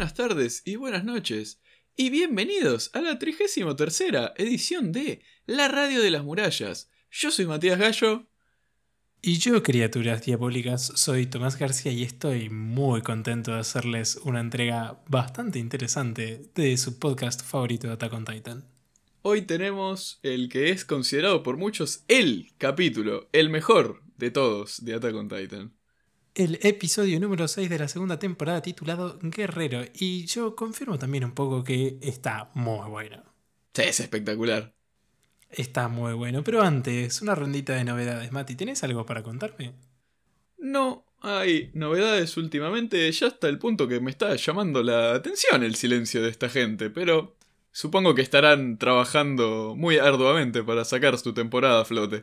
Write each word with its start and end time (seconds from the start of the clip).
buenas 0.00 0.14
tardes 0.14 0.62
y 0.64 0.76
buenas 0.76 1.04
noches. 1.04 1.60
Y 1.94 2.08
bienvenidos 2.08 2.90
a 2.94 3.02
la 3.02 3.18
33 3.18 4.32
edición 4.38 4.92
de 4.92 5.20
La 5.44 5.68
Radio 5.68 6.00
de 6.00 6.10
las 6.10 6.24
Murallas. 6.24 6.90
Yo 7.10 7.30
soy 7.30 7.44
Matías 7.44 7.78
Gallo. 7.78 8.26
Y 9.20 9.36
yo, 9.36 9.62
criaturas 9.62 10.24
diabólicas, 10.24 10.90
soy 10.94 11.26
Tomás 11.26 11.58
García 11.58 11.92
y 11.92 12.02
estoy 12.02 12.48
muy 12.48 13.02
contento 13.02 13.52
de 13.52 13.58
hacerles 13.58 14.16
una 14.24 14.40
entrega 14.40 15.02
bastante 15.06 15.58
interesante 15.58 16.50
de 16.54 16.78
su 16.78 16.98
podcast 16.98 17.42
favorito 17.42 17.86
de 17.86 17.92
Attack 17.92 18.14
on 18.14 18.24
Titan. 18.24 18.64
Hoy 19.20 19.42
tenemos 19.42 20.18
el 20.22 20.48
que 20.48 20.70
es 20.70 20.86
considerado 20.86 21.42
por 21.42 21.58
muchos 21.58 22.04
el 22.08 22.54
capítulo, 22.56 23.28
el 23.34 23.50
mejor 23.50 24.02
de 24.16 24.30
todos 24.30 24.82
de 24.82 24.94
Attack 24.94 25.14
on 25.14 25.28
Titan 25.28 25.79
el 26.34 26.58
episodio 26.62 27.18
número 27.20 27.48
6 27.48 27.68
de 27.68 27.78
la 27.78 27.88
segunda 27.88 28.18
temporada 28.18 28.62
titulado 28.62 29.18
Guerrero. 29.20 29.84
Y 29.94 30.26
yo 30.26 30.54
confirmo 30.54 30.98
también 30.98 31.24
un 31.24 31.32
poco 31.32 31.64
que 31.64 31.98
está 32.00 32.50
muy 32.54 32.88
bueno. 32.88 33.22
Sí, 33.74 33.82
es 33.82 34.00
espectacular. 34.00 34.72
Está 35.50 35.88
muy 35.88 36.12
bueno. 36.14 36.44
Pero 36.44 36.62
antes, 36.62 37.22
una 37.22 37.34
rondita 37.34 37.74
de 37.74 37.84
novedades. 37.84 38.32
Mati, 38.32 38.54
¿tienes 38.54 38.82
algo 38.84 39.04
para 39.06 39.22
contarme? 39.22 39.74
No, 40.58 41.04
hay 41.20 41.70
novedades 41.74 42.36
últimamente, 42.36 43.10
ya 43.10 43.26
hasta 43.26 43.48
el 43.48 43.58
punto 43.58 43.88
que 43.88 44.00
me 44.00 44.10
está 44.10 44.34
llamando 44.36 44.82
la 44.82 45.14
atención 45.14 45.62
el 45.62 45.74
silencio 45.74 46.22
de 46.22 46.30
esta 46.30 46.48
gente, 46.48 46.90
pero 46.90 47.36
supongo 47.72 48.14
que 48.14 48.22
estarán 48.22 48.78
trabajando 48.78 49.74
muy 49.76 49.98
arduamente 49.98 50.62
para 50.62 50.84
sacar 50.84 51.18
su 51.18 51.34
temporada 51.34 51.82
a 51.82 51.84
flote. 51.84 52.22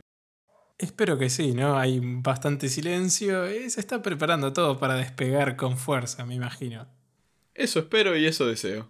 Espero 0.78 1.18
que 1.18 1.28
sí, 1.28 1.52
¿no? 1.52 1.76
Hay 1.76 2.00
bastante 2.00 2.68
silencio. 2.68 3.46
Eh, 3.46 3.68
se 3.68 3.80
está 3.80 4.00
preparando 4.00 4.52
todo 4.52 4.78
para 4.78 4.94
despegar 4.94 5.56
con 5.56 5.76
fuerza, 5.76 6.24
me 6.24 6.36
imagino. 6.36 6.86
Eso 7.52 7.80
espero 7.80 8.16
y 8.16 8.26
eso 8.26 8.46
deseo. 8.46 8.88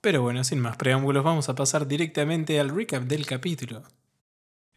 Pero 0.00 0.22
bueno, 0.22 0.44
sin 0.44 0.60
más 0.60 0.76
preámbulos, 0.76 1.24
vamos 1.24 1.48
a 1.48 1.56
pasar 1.56 1.88
directamente 1.88 2.60
al 2.60 2.68
recap 2.68 3.02
del 3.02 3.26
capítulo. 3.26 3.82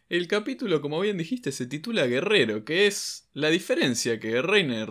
El 0.08 0.26
capítulo, 0.26 0.82
como 0.82 0.98
bien 1.00 1.16
dijiste, 1.16 1.52
se 1.52 1.66
titula 1.66 2.06
Guerrero, 2.06 2.64
que 2.64 2.88
es 2.88 3.28
la 3.32 3.48
diferencia 3.48 4.18
que 4.18 4.42
Reiner 4.42 4.88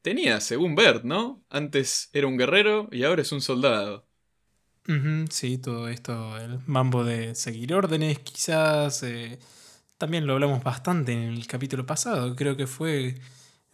tenía, 0.00 0.40
según 0.40 0.76
Bert, 0.76 1.02
¿no? 1.02 1.44
Antes 1.50 2.08
era 2.12 2.28
un 2.28 2.38
guerrero 2.38 2.88
y 2.92 3.02
ahora 3.02 3.22
es 3.22 3.32
un 3.32 3.40
soldado. 3.40 4.06
sí, 5.28 5.58
todo 5.58 5.88
esto, 5.88 6.38
el 6.38 6.60
mambo 6.66 7.02
de 7.02 7.34
seguir 7.34 7.74
órdenes, 7.74 8.20
quizás. 8.20 9.02
Eh, 9.02 9.40
también 9.98 10.26
lo 10.26 10.34
hablamos 10.34 10.62
bastante 10.62 11.12
en 11.12 11.34
el 11.34 11.46
capítulo 11.46 11.84
pasado. 11.84 12.34
Creo 12.36 12.56
que 12.56 12.66
fue 12.66 13.16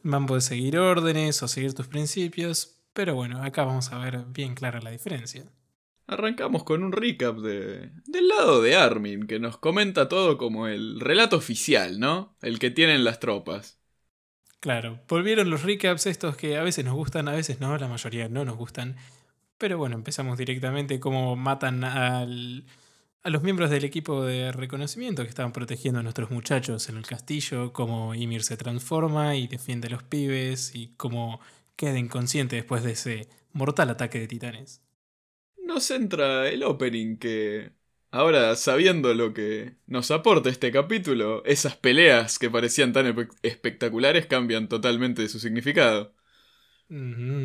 mambo 0.02 0.34
de 0.34 0.40
seguir 0.40 0.78
órdenes 0.78 1.42
o 1.42 1.48
seguir 1.48 1.74
tus 1.74 1.86
principios. 1.86 2.80
Pero 2.92 3.14
bueno, 3.14 3.42
acá 3.42 3.64
vamos 3.64 3.92
a 3.92 3.98
ver 3.98 4.24
bien 4.28 4.54
clara 4.54 4.80
la 4.80 4.90
diferencia. 4.90 5.44
Arrancamos 6.06 6.64
con 6.64 6.82
un 6.82 6.92
recap 6.92 7.36
de, 7.38 7.90
del 8.06 8.28
lado 8.28 8.60
de 8.62 8.76
Armin, 8.76 9.26
que 9.26 9.38
nos 9.38 9.56
comenta 9.58 10.08
todo 10.08 10.36
como 10.36 10.66
el 10.68 11.00
relato 11.00 11.36
oficial, 11.36 11.98
¿no? 11.98 12.36
El 12.42 12.58
que 12.58 12.70
tienen 12.70 13.04
las 13.04 13.20
tropas. 13.20 13.80
Claro, 14.60 15.00
volvieron 15.08 15.50
los 15.50 15.62
recaps 15.62 16.06
estos 16.06 16.36
que 16.36 16.56
a 16.56 16.62
veces 16.62 16.84
nos 16.84 16.94
gustan, 16.94 17.28
a 17.28 17.32
veces 17.32 17.60
no, 17.60 17.76
la 17.76 17.88
mayoría 17.88 18.28
no 18.28 18.44
nos 18.44 18.56
gustan. 18.56 18.96
Pero 19.58 19.78
bueno, 19.78 19.94
empezamos 19.94 20.38
directamente 20.38 21.00
como 21.00 21.36
matan 21.36 21.84
al, 21.84 22.64
a 23.24 23.30
los 23.30 23.42
miembros 23.42 23.70
del 23.70 23.84
equipo 23.84 24.22
de 24.24 24.52
reconocimiento 24.52 25.22
que 25.22 25.28
estaban 25.30 25.52
protegiendo 25.52 25.98
a 26.00 26.02
nuestros 26.04 26.30
muchachos 26.30 26.88
en 26.88 26.96
el 26.96 27.06
castillo, 27.06 27.72
cómo 27.72 28.14
Ymir 28.14 28.44
se 28.44 28.56
transforma 28.56 29.34
y 29.36 29.48
defiende 29.48 29.88
a 29.88 29.90
los 29.92 30.02
pibes 30.04 30.74
y 30.74 30.94
cómo 30.96 31.40
queda 31.76 31.98
inconsciente 31.98 32.56
después 32.56 32.84
de 32.84 32.92
ese 32.92 33.28
mortal 33.52 33.90
ataque 33.90 34.20
de 34.20 34.28
titanes. 34.28 34.82
Nos 35.64 35.90
entra 35.90 36.48
el 36.48 36.62
opening 36.62 37.16
que 37.16 37.72
ahora 38.10 38.54
sabiendo 38.56 39.14
lo 39.14 39.32
que 39.34 39.76
nos 39.86 40.10
aporta 40.10 40.50
este 40.50 40.70
capítulo, 40.70 41.44
esas 41.44 41.76
peleas 41.76 42.38
que 42.38 42.50
parecían 42.50 42.92
tan 42.92 43.28
espectaculares 43.42 44.26
cambian 44.26 44.68
totalmente 44.68 45.22
de 45.22 45.28
su 45.28 45.40
significado. 45.40 46.14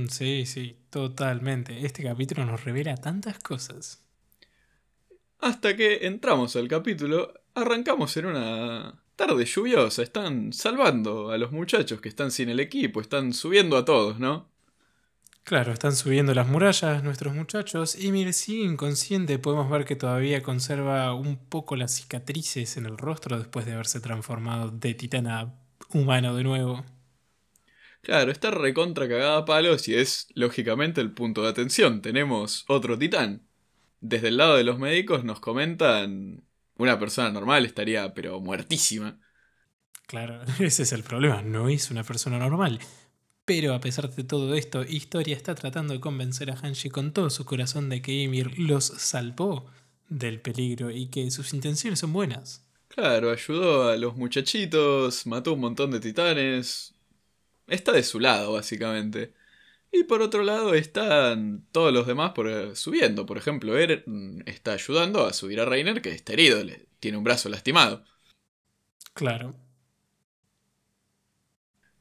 sí, 0.10 0.46
sí, 0.46 0.78
totalmente. 0.90 1.86
Este 1.86 2.04
capítulo 2.04 2.46
nos 2.46 2.64
revela 2.64 2.96
tantas 2.98 3.40
cosas. 3.40 4.06
Hasta 5.40 5.76
que 5.76 6.06
entramos 6.06 6.56
al 6.56 6.68
capítulo, 6.68 7.34
arrancamos 7.56 8.16
en 8.18 8.26
una 8.26 9.02
tarde 9.16 9.46
lluviosa, 9.46 10.04
están 10.04 10.52
salvando 10.54 11.32
a 11.32 11.38
los 11.38 11.52
muchachos 11.52 12.02
que 12.02 12.10
están 12.10 12.32
sin 12.32 12.50
el 12.50 12.60
equipo, 12.60 13.02
están 13.02 13.34
subiendo 13.34 13.78
a 13.78 13.86
todos, 13.86 14.20
¿no? 14.20 14.50
Claro, 15.44 15.74
están 15.74 15.96
subiendo 15.96 16.34
las 16.34 16.48
murallas 16.48 17.04
nuestros 17.04 17.34
muchachos 17.34 17.96
y 17.96 18.12
mire, 18.12 18.34
sigue 18.34 18.64
inconsciente, 18.64 19.40
podemos 19.40 19.70
ver 19.70 19.86
que 19.86 19.96
todavía 19.96 20.44
conserva 20.44 21.14
un 21.14 21.38
poco 21.38 21.76
las 21.76 21.96
cicatrices 21.96 22.78
en 22.78 22.86
el 22.86 22.98
rostro 22.98 23.38
después 23.38 23.66
de 23.66 23.74
haberse 23.74 24.00
transformado 24.00 24.70
de 24.70 24.94
titán 24.94 25.56
humano 25.94 26.36
de 26.36 26.44
nuevo. 26.44 26.86
Claro, 28.02 28.32
está 28.32 28.52
recontra 28.52 29.08
cagada 29.08 29.38
a 29.38 29.46
palos 29.46 29.88
y 29.88 29.96
es 29.96 30.28
lógicamente 30.36 31.02
el 31.02 31.12
punto 31.12 31.44
de 31.44 31.50
atención. 31.50 32.02
Tenemos 32.02 32.64
otro 32.68 32.98
titán 32.98 33.49
desde 34.02 34.30
el 34.30 34.38
lado 34.38 34.56
de 34.56 34.64
los 34.64 34.80
médicos 34.80 35.24
nos 35.24 35.40
comentan, 35.40 36.44
una 36.76 37.00
persona 37.00 37.32
normal 37.32 37.66
estaría 37.66 38.14
pero 38.14 38.40
muertísima. 38.42 39.20
Claro, 40.08 40.42
ese 40.60 40.84
es 40.84 40.92
el 40.92 41.04
problema, 41.04 41.42
no 41.42 41.70
es 41.70 41.92
una 41.92 42.04
persona 42.04 42.40
normal. 42.40 42.80
Pero 43.46 43.74
a 43.74 43.82
pesar 43.82 44.10
de 44.14 44.24
todo 44.24 44.56
esto, 44.56 44.84
Historia 44.84 45.36
está 45.36 45.56
tratando 45.56 45.94
de 45.94 46.00
convencer 46.00 46.52
a 46.52 46.56
Hanshi 46.56 46.90
con 46.90 47.14
todo 47.14 47.30
su 47.30 47.46
corazón 47.46 47.90
de 47.90 48.02
que 48.02 48.14
Ymir 48.14 48.60
los 48.60 48.86
salvó 48.86 49.66
del 50.10 50.42
peligro 50.42 50.92
y 50.92 51.08
que 51.10 51.32
sus 51.32 51.54
intenciones 51.54 52.00
son 52.00 52.14
buenas. 52.14 52.66
Claro, 52.88 53.32
ayudó 53.32 53.90
a 53.90 53.98
los 53.98 54.16
muchachitos, 54.16 55.26
mató 55.26 55.54
un 55.54 55.60
montón 55.62 55.92
de 55.92 56.00
titanes. 56.00 56.94
Está 57.68 57.92
de 57.94 58.04
su 58.04 58.20
lado, 58.20 58.54
básicamente. 58.54 59.34
Y 59.92 60.04
por 60.04 60.22
otro 60.22 60.44
lado 60.44 60.74
están 60.76 61.66
todos 61.72 61.92
los 61.92 62.06
demás 62.06 62.32
por, 62.32 62.48
eh, 62.48 62.76
subiendo. 62.76 63.26
Por 63.26 63.38
ejemplo, 63.38 63.78
Eren 63.78 64.44
está 64.46 64.74
ayudando 64.74 65.26
a 65.26 65.34
subir 65.34 65.60
a 65.60 65.66
Reiner, 65.66 66.02
que 66.02 66.12
está 66.12 66.34
herido, 66.34 66.64
le, 66.64 66.88
tiene 67.00 67.18
un 67.18 67.24
brazo 67.24 67.50
lastimado. 67.50 68.04
Claro. 69.14 69.56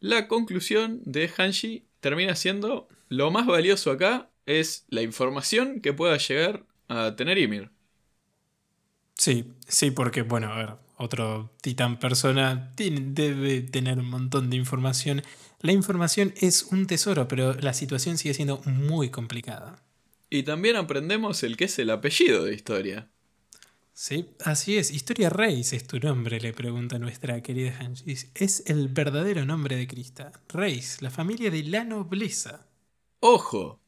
La 0.01 0.29
conclusión 0.29 1.01
de 1.05 1.31
Hanshi 1.35 1.87
termina 2.01 2.37
siendo 2.37 2.89
lo 3.09 3.31
más 3.31 3.47
valioso 3.47 3.91
acá 3.91 4.31
es 4.47 4.85
la 4.89 5.03
información 5.03 5.81
que 5.81 5.93
pueda 5.93 6.17
llegar 6.19 6.65
a 6.89 7.17
tener 7.17 7.39
Ymir. 7.39 7.71
Sí, 9.15 9.53
sí, 9.67 9.91
porque, 9.91 10.23
bueno, 10.23 10.53
a 10.53 10.57
ver, 10.57 10.75
otro 10.97 11.51
titán 11.61 11.99
persona 11.99 12.73
debe 12.77 13.63
tener 13.63 13.99
un 13.99 14.09
montón 14.09 14.51
de 14.51 14.57
información 14.57 15.23
la 15.61 15.73
información 15.73 16.35
es 16.37 16.65
un 16.65 16.87
tesoro, 16.87 17.29
pero 17.29 17.55
la 17.55 17.73
situación 17.75 18.19
sigue 18.19 18.35
siendo 18.35 18.61
muy 18.65 19.11
complicada. 19.11 19.83
Y 20.31 20.43
también 20.45 20.77
aprendemos 20.77 21.43
el 21.43 21.57
que 21.59 21.65
es 21.67 21.79
el 21.79 21.91
apellido 21.91 22.45
de 22.45 22.55
Historia. 22.55 23.11
Sí, 23.93 24.31
así 24.45 24.79
es. 24.79 24.91
Historia 24.91 25.29
Reis 25.29 25.73
es 25.75 25.87
tu 25.87 25.99
nombre, 25.99 26.41
le 26.41 26.53
pregunta 26.55 26.99
nuestra 26.99 27.43
querida 27.43 27.77
Hanshis. 27.79 28.31
Es 28.35 28.63
el 28.67 28.89
verdadero 28.89 29.45
nombre 29.45 29.77
de 29.77 29.87
Krista. 29.87 30.33
Reis, 30.49 31.03
la 31.03 31.11
familia 31.11 31.51
de 31.51 31.65
la 31.65 31.85
nobleza. 31.85 32.67
¡Ojo! 33.21 33.81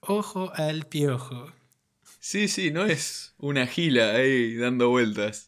Ojo 0.00 0.50
al 0.56 0.86
piojo. 0.88 1.52
Sí, 2.20 2.48
sí, 2.48 2.70
no 2.70 2.84
es 2.84 3.34
una 3.38 3.66
gila 3.66 4.12
ahí 4.14 4.54
dando 4.56 4.88
vueltas 4.90 5.47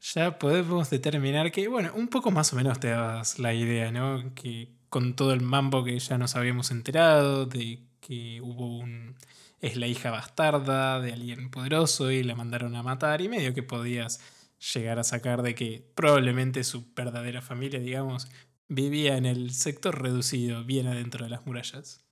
ya 0.00 0.38
podemos 0.38 0.90
determinar 0.90 1.52
que, 1.52 1.68
bueno, 1.68 1.92
un 1.94 2.08
poco 2.08 2.30
más 2.30 2.52
o 2.52 2.56
menos 2.56 2.80
te 2.80 2.88
das 2.88 3.38
la 3.38 3.54
idea, 3.54 3.90
¿no? 3.92 4.34
Que 4.34 4.72
con 4.88 5.14
todo 5.16 5.32
el 5.32 5.40
mambo 5.40 5.84
que 5.84 5.98
ya 5.98 6.18
nos 6.18 6.36
habíamos 6.36 6.70
enterado, 6.70 7.46
de 7.46 7.84
que 8.00 8.40
hubo 8.42 8.78
un... 8.78 9.16
es 9.60 9.76
la 9.76 9.86
hija 9.86 10.10
bastarda 10.10 11.00
de 11.00 11.12
alguien 11.12 11.50
poderoso 11.50 12.10
y 12.10 12.22
la 12.22 12.34
mandaron 12.34 12.74
a 12.76 12.82
matar 12.82 13.20
y 13.20 13.28
medio 13.28 13.54
que 13.54 13.62
podías 13.62 14.20
llegar 14.74 14.98
a 14.98 15.04
sacar 15.04 15.42
de 15.42 15.54
que 15.54 15.84
probablemente 15.94 16.64
su 16.64 16.92
verdadera 16.94 17.42
familia, 17.42 17.80
digamos, 17.80 18.28
vivía 18.68 19.16
en 19.16 19.26
el 19.26 19.52
sector 19.52 20.00
reducido, 20.02 20.64
bien 20.64 20.86
adentro 20.88 21.24
de 21.24 21.30
las 21.30 21.46
murallas. 21.46 22.07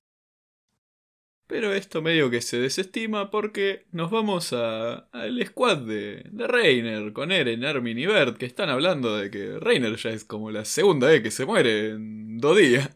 Pero 1.47 1.73
esto 1.73 2.03
medio 2.03 2.29
que 2.29 2.41
se 2.41 2.59
desestima 2.59 3.31
porque 3.31 3.87
nos 3.93 4.11
vamos 4.11 4.53
al 4.53 5.47
squad 5.47 5.79
de, 5.79 6.25
de 6.31 6.47
Reiner 6.47 7.13
con 7.13 7.31
Eren, 7.31 7.65
Armin 7.65 7.99
y 7.99 8.07
Bert 8.07 8.37
que 8.37 8.47
están 8.47 8.69
hablando 8.69 9.17
de 9.17 9.31
que 9.31 9.59
Reiner 9.61 9.97
ya 9.97 10.11
es 10.11 10.25
como 10.25 10.51
la 10.51 10.65
segunda 10.65 11.07
vez 11.09 11.23
que 11.23 11.31
se 11.31 11.47
muere 11.47 11.91
en 11.91 12.39
dos 12.39 12.59
días. 12.59 12.91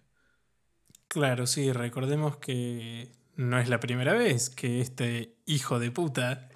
Claro, 1.06 1.46
sí, 1.46 1.72
recordemos 1.72 2.36
que 2.36 3.08
no 3.36 3.58
es 3.58 3.68
la 3.68 3.80
primera 3.80 4.12
vez 4.12 4.50
que 4.50 4.80
este 4.80 5.34
hijo 5.46 5.78
de 5.78 5.90
puta 5.90 6.48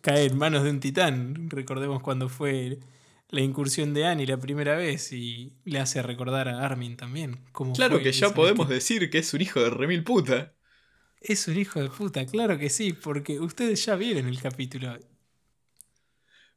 cae 0.00 0.24
en 0.24 0.38
manos 0.38 0.64
de 0.64 0.70
un 0.70 0.80
titán. 0.80 1.50
Recordemos 1.50 2.02
cuando 2.02 2.28
fue 2.28 2.78
la 3.28 3.40
incursión 3.40 3.94
de 3.94 4.06
Annie 4.06 4.26
la 4.26 4.38
primera 4.38 4.76
vez 4.76 5.12
y 5.12 5.52
le 5.64 5.78
hace 5.78 6.02
recordar 6.02 6.48
a 6.48 6.64
Armin 6.64 6.96
también. 6.96 7.40
Cómo 7.52 7.72
Claro 7.74 8.00
que 8.00 8.12
ya 8.12 8.34
podemos 8.34 8.68
decir 8.68 9.10
que 9.10 9.18
es 9.18 9.34
un 9.34 9.40
hijo 9.40 9.60
de 9.60 9.70
remil 9.70 10.04
puta. 10.04 10.52
Es 11.24 11.46
un 11.46 11.56
hijo 11.56 11.80
de 11.80 11.88
puta, 11.88 12.26
claro 12.26 12.58
que 12.58 12.68
sí, 12.68 12.92
porque 12.92 13.38
ustedes 13.38 13.84
ya 13.84 13.94
vieron 13.94 14.26
el 14.26 14.40
capítulo. 14.40 14.98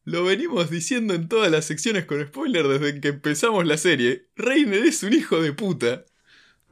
Lo 0.03 0.23
venimos 0.23 0.71
diciendo 0.71 1.13
en 1.13 1.27
todas 1.27 1.51
las 1.51 1.65
secciones 1.65 2.05
con 2.05 2.25
spoiler 2.25 2.67
desde 2.67 2.99
que 2.99 3.09
empezamos 3.09 3.65
la 3.65 3.77
serie. 3.77 4.27
Reiner 4.35 4.83
es 4.85 5.03
un 5.03 5.13
hijo 5.13 5.41
de 5.41 5.53
puta. 5.53 6.05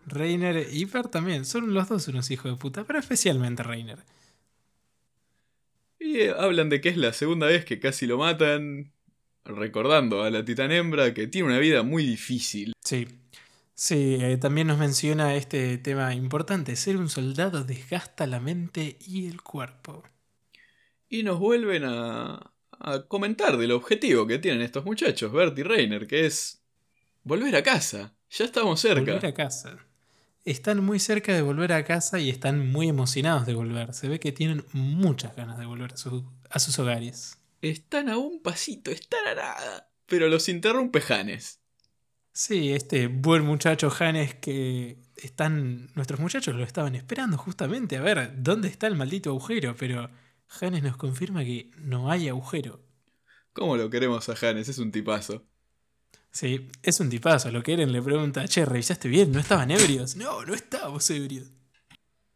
Reiner 0.07 0.68
y 0.72 0.86
Bert 0.86 1.12
también, 1.12 1.45
son 1.45 1.74
los 1.74 1.88
dos 1.88 2.07
unos 2.07 2.30
hijos 2.31 2.51
de 2.51 2.57
puta, 2.57 2.84
pero 2.84 3.00
especialmente 3.00 3.63
Reiner. 3.63 4.00
Y 6.00 6.18
eh, 6.18 6.34
hablan 6.38 6.69
de 6.69 6.81
que 6.81 6.90
es 6.90 6.98
la 6.98 7.13
segunda 7.13 7.48
vez 7.48 7.63
que 7.63 7.80
casi 7.80 8.07
lo 8.07 8.18
matan. 8.18 8.92
Recordando 9.45 10.24
a 10.24 10.30
la 10.30 10.45
titán 10.45 10.72
hembra 10.72 11.13
que 11.13 11.28
tiene 11.28 11.50
una 11.50 11.60
vida 11.60 11.84
muy 11.84 12.06
difícil. 12.06 12.74
Sí. 12.84 13.07
Sí, 13.75 14.17
eh, 14.21 14.37
también 14.37 14.67
nos 14.67 14.77
menciona 14.77 15.35
este 15.35 15.77
tema 15.77 16.13
importante. 16.13 16.75
Ser 16.75 16.97
un 16.97 17.09
soldado 17.09 17.63
desgasta 17.63 18.27
la 18.27 18.39
mente 18.39 18.97
y 19.01 19.27
el 19.27 19.41
cuerpo. 19.41 20.03
Y 21.09 21.23
nos 21.23 21.39
vuelven 21.39 21.83
a, 21.85 22.53
a 22.79 23.01
comentar 23.07 23.57
del 23.57 23.71
objetivo 23.71 24.27
que 24.27 24.39
tienen 24.39 24.61
estos 24.61 24.85
muchachos, 24.85 25.31
Bert 25.31 25.57
y 25.57 25.63
Reiner, 25.63 26.07
que 26.07 26.25
es 26.25 26.61
volver 27.23 27.55
a 27.55 27.63
casa. 27.63 28.13
Ya 28.29 28.45
estamos 28.45 28.79
cerca. 28.79 29.01
Volver 29.13 29.25
a 29.25 29.33
casa. 29.33 29.77
Están 30.45 30.83
muy 30.83 30.99
cerca 30.99 31.33
de 31.33 31.41
volver 31.41 31.71
a 31.73 31.85
casa 31.85 32.19
y 32.19 32.29
están 32.29 32.69
muy 32.71 32.89
emocionados 32.89 33.45
de 33.45 33.53
volver. 33.53 33.93
Se 33.93 34.07
ve 34.09 34.19
que 34.19 34.31
tienen 34.31 34.65
muchas 34.73 35.35
ganas 35.35 35.57
de 35.57 35.65
volver 35.65 35.93
a, 35.93 35.97
su- 35.97 36.29
a 36.49 36.59
sus 36.59 36.77
hogares. 36.79 37.37
Están 37.61 38.09
a 38.09 38.17
un 38.17 38.41
pasito, 38.41 38.91
están 38.91 39.25
a 39.27 39.35
nada. 39.35 39.89
Pero 40.05 40.27
los 40.27 40.49
interrumpe 40.49 40.99
Janes. 40.99 41.61
Sí, 42.35 42.74
este 42.74 43.07
buen 43.07 43.45
muchacho 43.45 43.94
Hannes 44.00 44.33
que 44.33 44.97
están. 45.15 45.91
Nuestros 45.94 46.19
muchachos 46.19 46.56
lo 46.56 46.63
estaban 46.63 46.95
esperando 46.95 47.38
justamente 47.38 47.95
a 47.95 48.01
ver 48.01 48.33
dónde 48.41 48.69
está 48.69 48.88
el 48.88 48.95
maldito 48.95 49.30
agujero, 49.30 49.75
pero 49.77 50.09
Hannes 50.59 50.81
nos 50.81 50.97
confirma 50.97 51.44
que 51.44 51.69
no 51.77 52.09
hay 52.09 52.30
agujero. 52.30 52.81
¿Cómo 53.53 53.77
lo 53.77 53.88
queremos 53.91 54.27
a 54.30 54.35
Janes? 54.35 54.68
Es 54.68 54.80
un 54.80 54.91
tipazo. 54.91 55.45
Sí, 56.31 56.68
es 56.81 57.00
un 57.00 57.12
tipazo. 57.12 57.51
Lo 57.51 57.62
que 57.62 57.74
Eren 57.74 57.91
le 57.91 58.01
pregunta, 58.01 58.47
che, 58.47 58.65
¿revisaste 58.65 59.07
bien? 59.07 59.31
¿No 59.31 59.39
estaban 59.39 59.69
ebrios? 59.69 60.15
No, 60.18 60.44
no 60.44 60.56
estábamos 60.56 61.07
ebrios. 61.12 61.51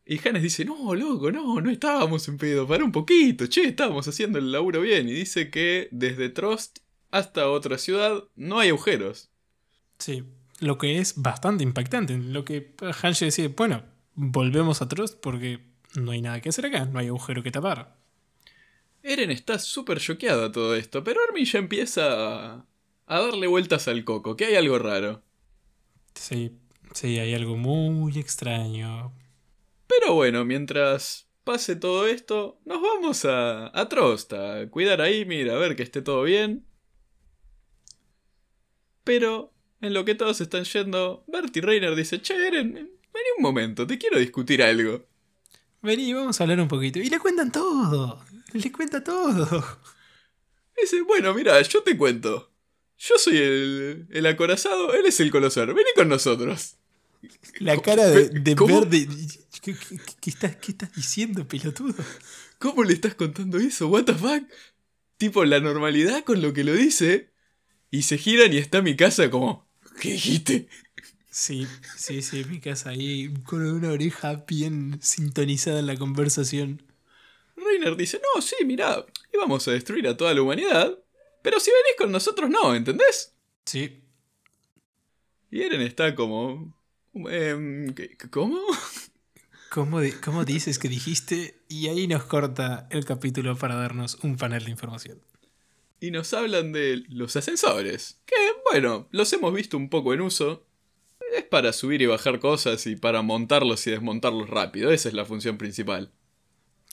Y 0.06 0.20
Janes 0.20 0.44
dice, 0.44 0.64
no, 0.64 0.94
loco, 0.94 1.32
no, 1.32 1.60
no 1.60 1.72
estábamos 1.72 2.28
en 2.28 2.38
pedo, 2.38 2.68
para 2.68 2.86
un 2.86 2.92
poquito, 2.92 3.48
che, 3.48 3.64
estábamos 3.68 4.08
haciendo 4.08 4.38
el 4.38 4.52
laburo 4.52 4.80
bien. 4.82 5.10
Y 5.10 5.14
dice 5.14 5.50
que 5.50 5.90
desde 5.92 6.30
Trost 6.30 6.78
hasta 7.10 7.50
otra 7.50 7.80
ciudad 7.80 8.24
no 8.36 8.60
hay 8.60 8.70
agujeros. 8.70 9.32
Sí, 10.00 10.24
lo 10.60 10.78
que 10.78 11.00
es 11.00 11.22
bastante 11.22 11.64
impactante. 11.64 12.18
Lo 12.18 12.46
que 12.46 12.76
Hanshi 13.02 13.26
decide, 13.26 13.50
bueno, 13.50 13.84
volvemos 14.16 14.82
a 14.82 14.88
Trost 14.88 15.20
porque 15.20 15.60
no 15.96 16.12
hay 16.12 16.22
nada 16.22 16.42
que 16.42 16.50
hacer 16.50 16.66
acá, 16.66 16.86
no 16.86 17.00
hay 17.00 17.08
agujero 17.08 17.44
que 17.44 17.52
tapar. 17.52 17.98
Eren 19.04 19.32
está 19.32 19.58
súper 19.60 20.00
choqueado 20.00 20.46
a 20.46 20.52
todo 20.52 20.76
esto, 20.76 21.04
pero 21.04 21.22
Armin 21.28 21.46
ya 21.46 21.60
empieza 21.60 22.56
a, 22.56 22.66
a 23.06 23.20
darle 23.20 23.48
vueltas 23.48 23.88
al 23.88 24.04
coco, 24.04 24.36
que 24.36 24.46
hay 24.46 24.56
algo 24.56 24.80
raro. 24.80 25.24
Sí, 26.14 26.52
sí, 26.94 27.20
hay 27.20 27.34
algo 27.34 27.56
muy 27.56 28.18
extraño. 28.18 29.14
Pero 29.88 30.16
bueno, 30.16 30.44
mientras 30.44 31.30
pase 31.44 31.78
todo 31.78 32.08
esto, 32.08 32.60
nos 32.66 32.82
vamos 32.82 33.24
a, 33.24 33.68
a 33.80 33.88
Trost, 33.88 34.34
a 34.34 34.70
cuidar 34.70 35.02
a 35.02 35.10
Ymir, 35.10 35.50
a 35.52 35.56
ver 35.56 35.76
que 35.76 35.84
esté 35.84 36.02
todo 36.02 36.24
bien. 36.24 36.66
Pero, 39.06 39.54
en 39.82 39.94
lo 39.94 40.06
que 40.06 40.16
todos 40.16 40.42
están 40.42 40.64
yendo, 40.64 41.24
Bert 41.28 41.56
y 41.56 41.62
Reiner 41.62 41.96
dice, 41.96 42.22
che, 42.22 42.34
Eren, 42.48 42.74
vení 42.74 43.30
un 43.38 43.44
momento, 43.44 43.86
te 43.88 43.98
quiero 43.98 44.20
discutir 44.20 44.62
algo. 44.64 45.06
Vení, 45.82 46.14
vamos 46.14 46.40
a 46.40 46.44
hablar 46.44 46.60
un 46.60 46.68
poquito. 46.68 47.00
Y 47.00 47.10
le 47.10 47.20
cuentan 47.20 47.52
todo. 47.52 48.24
Le 48.54 48.72
cuenta 48.72 49.04
todo. 49.04 49.80
Dice, 50.82 51.02
bueno, 51.02 51.34
mira, 51.34 51.62
yo 51.62 51.84
te 51.84 51.98
cuento. 51.98 52.52
Yo 52.98 53.18
soy 53.18 53.38
el, 53.38 54.08
el 54.10 54.26
acorazado, 54.26 54.94
él 54.94 55.06
es 55.06 55.20
el 55.20 55.30
colosar, 55.32 55.68
vení 55.68 55.90
con 55.96 56.10
nosotros. 56.10 56.76
La 57.60 57.78
cara 57.82 58.08
de, 58.08 58.30
de 58.30 58.56
verde. 58.56 59.08
¿Qué, 59.62 59.76
qué- 59.76 60.00
qué 60.22 60.30
estás, 60.30 60.56
¿Qué 60.58 60.72
estás 60.72 60.94
diciendo, 60.94 61.48
pelotudo? 61.48 61.96
¿Cómo 62.60 62.84
le 62.84 62.94
estás 62.94 63.16
contando 63.16 63.58
eso? 63.60 63.88
¿What 63.88 64.06
the 64.06 64.14
fuck? 64.16 64.44
Tipo, 65.18 65.46
la 65.46 65.60
normalidad 65.60 66.24
con 66.24 66.42
lo 66.42 66.54
que 66.54 66.64
lo 66.64 66.74
dice. 66.74 67.32
Y 67.92 68.04
se 68.04 68.18
giran 68.18 68.52
y 68.54 68.58
está 68.58 68.82
mi 68.82 68.96
casa 68.96 69.30
como... 69.30 69.67
¿Qué 70.00 70.12
dijiste? 70.12 70.68
Sí, 71.30 71.80
sí, 71.94 72.22
sí, 72.22 72.44
mi 72.46 72.60
casa 72.60 72.90
ahí 72.92 73.34
con 73.44 73.62
una 73.66 73.92
oreja 73.92 74.44
bien 74.48 75.00
sintonizada 75.02 75.80
en 75.80 75.88
la 75.88 75.98
conversación. 75.98 76.84
Reiner 77.56 77.96
dice, 77.96 78.22
no, 78.36 78.42
sí, 78.42 78.56
mirá, 78.66 79.06
íbamos 79.34 79.68
a 79.68 79.72
destruir 79.72 80.08
a 80.08 80.16
toda 80.18 80.34
la 80.34 80.42
humanidad. 80.42 80.98
Pero 81.42 81.60
si 81.60 81.72
venís 81.72 81.98
con 81.98 82.12
nosotros 82.12 82.50
no, 82.50 82.76
¿entendés? 82.76 83.34
Sí. 83.66 84.04
Y 85.52 85.62
Eren 85.62 85.82
está 85.82 86.16
como... 86.16 86.74
em, 87.30 87.94
¿qué- 87.94 88.18
¿Cómo? 88.32 88.60
¿Cómo, 89.70 90.00
¿Cómo 90.24 90.44
dices 90.46 90.78
que 90.80 90.90
dijiste? 90.90 91.64
Y 91.70 91.88
ahí 91.88 92.08
nos 92.08 92.26
corta 92.26 92.88
el 92.92 93.06
capítulo 93.06 93.56
para 93.58 93.76
darnos 93.76 94.16
un 94.24 94.36
panel 94.36 94.66
de 94.66 94.72
información. 94.72 95.22
Y 96.00 96.12
nos 96.12 96.34
hablan 96.34 96.72
de 96.72 97.04
los 97.10 97.36
ascensores. 97.36 98.22
Que, 98.26 98.36
bueno, 98.72 99.08
los 99.12 99.32
hemos 99.34 99.54
visto 99.54 99.78
un 99.78 99.90
poco 99.90 100.14
en 100.14 100.22
uso. 100.22 100.66
Es 101.36 101.44
para 101.44 101.74
subir 101.74 102.02
y 102.02 102.06
bajar 102.06 102.40
cosas 102.40 102.86
y 102.88 102.96
para 102.96 103.22
montarlos 103.22 103.86
y 103.88 103.92
desmontarlos 103.92 104.50
rápido. 104.50 104.92
Esa 104.92 105.10
es 105.10 105.16
la 105.16 105.26
función 105.26 105.58
principal. 105.58 106.12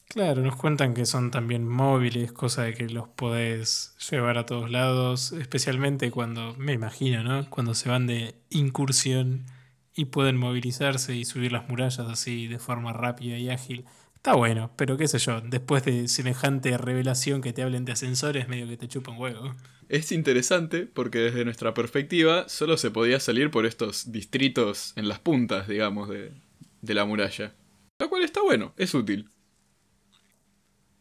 Claro, 0.09 0.43
nos 0.43 0.57
cuentan 0.57 0.95
que 0.95 1.07
son 1.07 1.31
también 1.31 1.67
móviles, 1.67 2.33
cosa 2.33 2.63
de 2.63 2.75
que 2.75 2.89
los 2.89 3.09
podés 3.09 3.97
llevar 4.11 4.39
a 4.39 4.47
todos 4.47 4.71
lados, 4.71 5.33
especialmente 5.33 6.11
cuando, 6.11 6.55
me 6.57 6.73
imagino, 6.73 7.25
¿no? 7.25 7.49
Cuando 7.51 7.75
se 7.75 7.89
van 7.89 8.07
de 8.07 8.37
incursión 8.51 9.47
y 9.95 10.07
pueden 10.07 10.37
movilizarse 10.37 11.17
y 11.17 11.25
subir 11.25 11.53
las 11.53 11.69
murallas 11.69 12.07
así 12.09 12.47
de 12.47 12.59
forma 12.59 12.93
rápida 12.93 13.39
y 13.39 13.51
ágil. 13.51 13.87
Está 14.25 14.37
bueno, 14.37 14.73
pero 14.77 14.97
qué 14.97 15.07
sé 15.07 15.19
yo, 15.19 15.43
después 15.43 15.85
de 15.85 16.09
semejante 16.09 16.79
revelación 16.79 17.43
que 17.43 17.53
te 17.53 17.63
hablen 17.63 17.85
de 17.85 17.93
ascensores, 17.93 18.49
medio 18.49 18.67
que 18.67 18.79
te 18.79 18.89
chupan 18.89 19.19
huevo. 19.19 19.55
Es 19.89 20.13
interesante 20.13 20.87
porque 20.87 21.19
desde 21.19 21.45
nuestra 21.45 21.75
perspectiva 21.75 22.49
solo 22.49 22.77
se 22.79 22.91
podía 22.91 23.21
salir 23.21 23.51
por 23.51 23.67
estos 23.67 24.13
distritos 24.13 24.93
en 24.97 25.09
las 25.09 25.19
puntas, 25.21 25.69
digamos, 25.69 26.09
de, 26.09 26.33
de 26.81 26.95
la 26.95 27.05
muralla. 27.05 27.55
Lo 27.99 28.09
cual 28.09 28.23
está 28.23 28.43
bueno, 28.43 28.73
es 28.77 28.95
útil. 28.95 29.29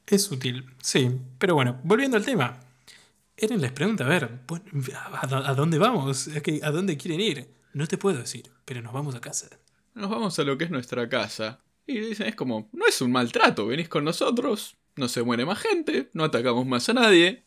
Es 0.06 0.32
útil, 0.32 0.66
sí. 0.82 1.20
Pero 1.40 1.56
bueno, 1.56 1.80
volviendo 1.84 2.18
al 2.18 2.26
tema. 2.26 2.60
Eren 3.38 3.62
les 3.62 3.72
pregunta, 3.72 4.06
a 4.06 4.10
ver, 4.10 4.42
¿a, 5.32 5.54
dónde 5.56 5.78
vamos? 5.80 6.30
¿A, 6.30 6.42
qué- 6.42 6.62
¿A 6.64 6.72
dónde 6.72 6.98
quieren 6.98 7.22
ir? 7.22 7.48
No 7.74 7.88
te 7.88 7.98
puedo 7.98 8.20
decir, 8.20 8.52
pero 8.66 8.82
nos 8.82 8.94
vamos 8.94 9.16
a 9.16 9.22
casa. 9.22 9.50
Nos 9.96 10.10
vamos 10.12 10.38
a 10.38 10.44
lo 10.44 10.56
que 10.58 10.66
es 10.66 10.70
nuestra 10.72 11.10
casa. 11.10 11.60
Y 11.86 12.00
dicen, 12.00 12.28
es 12.28 12.36
como, 12.36 12.70
no 12.72 12.86
es 12.86 13.02
un 13.02 13.12
maltrato, 13.12 13.68
venís 13.68 13.90
con 13.90 14.06
nosotros, 14.06 14.78
no 14.96 15.08
se 15.08 15.24
muere 15.24 15.46
más 15.46 15.60
gente, 15.60 16.10
no 16.14 16.24
atacamos 16.24 16.66
más 16.66 16.88
a 16.90 16.94
nadie. 16.94 17.44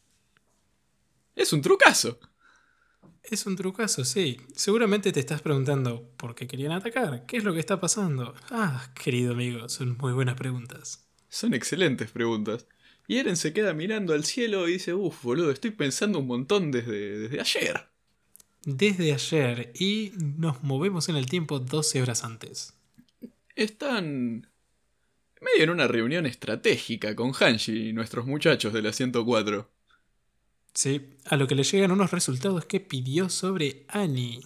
Es 1.35 1.53
un 1.53 1.63
trucazo. 1.63 2.19
Es 3.23 3.47
un 3.47 3.57
trucazo, 3.57 4.05
sí. 4.05 4.39
Seguramente 4.55 5.11
te 5.11 5.21
estás 5.21 5.43
preguntando 5.43 6.09
por 6.17 6.35
qué 6.35 6.47
querían 6.47 6.73
atacar, 6.73 7.27
qué 7.27 7.39
es 7.39 7.45
lo 7.45 7.53
que 7.53 7.61
está 7.61 7.81
pasando. 7.81 8.35
Ah, 8.51 8.93
querido 8.95 9.33
amigo, 9.33 9.69
son 9.69 9.97
muy 9.99 10.13
buenas 10.13 10.37
preguntas. 10.37 11.09
Son 11.29 11.53
excelentes 11.55 12.11
preguntas. 12.11 12.67
Y 13.09 13.19
Eren 13.19 13.37
se 13.37 13.53
queda 13.53 13.73
mirando 13.73 14.15
al 14.15 14.25
cielo 14.25 14.69
y 14.69 14.75
dice, 14.75 14.95
uff, 14.95 15.23
boludo, 15.25 15.51
estoy 15.51 15.73
pensando 15.73 16.19
un 16.19 16.27
montón 16.27 16.71
desde, 16.71 17.19
desde 17.19 17.41
ayer. 17.41 17.89
Desde 18.65 19.13
ayer 19.13 19.73
y 19.79 20.13
nos 20.17 20.63
movemos 20.63 21.09
en 21.09 21.17
el 21.17 21.27
tiempo 21.27 21.59
12 21.59 22.03
horas 22.03 22.25
antes. 22.25 22.76
Están 23.57 24.51
medio 25.41 25.65
en 25.65 25.71
una 25.71 25.89
reunión 25.89 26.27
estratégica 26.27 27.17
con 27.17 27.33
Hanshi 27.33 27.89
y 27.89 27.93
nuestros 27.95 28.27
muchachos 28.27 28.75
de 28.75 28.83
la 28.83 28.93
104. 28.93 29.71
Sí, 30.75 31.15
a 31.25 31.37
lo 31.37 31.47
que 31.49 31.55
le 31.55 31.63
llegan 31.63 31.91
unos 31.91 32.11
resultados 32.11 32.67
que 32.67 32.81
pidió 32.81 33.31
sobre 33.31 33.87
Annie. 33.89 34.43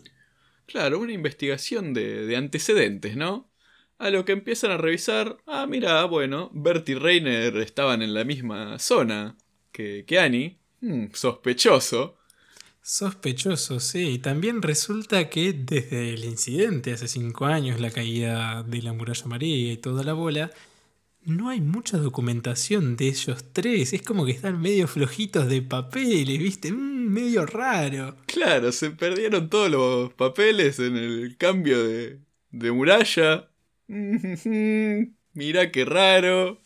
Claro, 0.65 1.01
una 1.01 1.13
investigación 1.13 1.93
de, 1.93 2.25
de 2.25 2.37
antecedentes, 2.37 3.17
¿no? 3.17 3.51
A 3.99 4.11
lo 4.11 4.25
que 4.25 4.31
empiezan 4.31 4.71
a 4.71 4.77
revisar, 4.77 5.39
ah, 5.45 5.67
mira, 5.67 6.05
bueno, 6.05 6.49
Bert 6.55 6.89
y 6.89 6.95
Reiner 6.95 7.57
estaban 7.57 8.03
en 8.03 8.15
la 8.15 8.23
misma 8.23 8.79
zona 8.79 9.37
que, 9.73 10.05
que 10.07 10.21
Annie. 10.21 10.61
Hmm, 10.81 11.07
sospechoso. 11.13 12.20
Sospechoso, 12.83 13.79
sí. 13.81 14.09
Y 14.13 14.19
también 14.19 14.63
resulta 14.63 15.29
que 15.29 15.53
desde 15.53 16.15
el 16.15 16.25
incidente 16.25 16.93
hace 16.93 17.09
cinco 17.09 17.47
años, 17.47 17.81
la 17.81 17.91
caída 17.91 18.63
de 18.63 18.83
la 18.83 18.93
muralla 18.93 19.27
María 19.27 19.73
y 19.73 19.77
toda 19.77 20.03
la 20.03 20.15
bola, 20.15 20.51
no 21.23 21.51
hay 21.51 21.61
mucha 21.61 21.99
documentación 21.99 22.97
de 22.97 23.09
ellos 23.09 23.45
tres. 23.53 23.93
Es 23.93 24.03
como 24.03 24.25
que 24.25 24.33
están 24.33 24.61
medio 24.61 24.89
flojitos 24.89 25.49
de 25.49 25.63
papeles, 25.63 26.39
¿viste? 26.39 26.73
Mm, 26.73 27.11
medio 27.13 27.47
raro. 27.47 28.17
Claro, 28.27 28.73
se 28.73 28.91
perdieron 28.91 29.51
todos 29.51 29.71
los 29.71 30.13
papeles 30.15 30.79
en 30.79 30.97
el 30.97 31.37
cambio 31.37 31.83
de, 31.83 32.21
de 32.51 32.73
muralla. 32.73 33.51
Mira 35.35 35.71
qué 35.71 35.85
raro. 35.85 36.61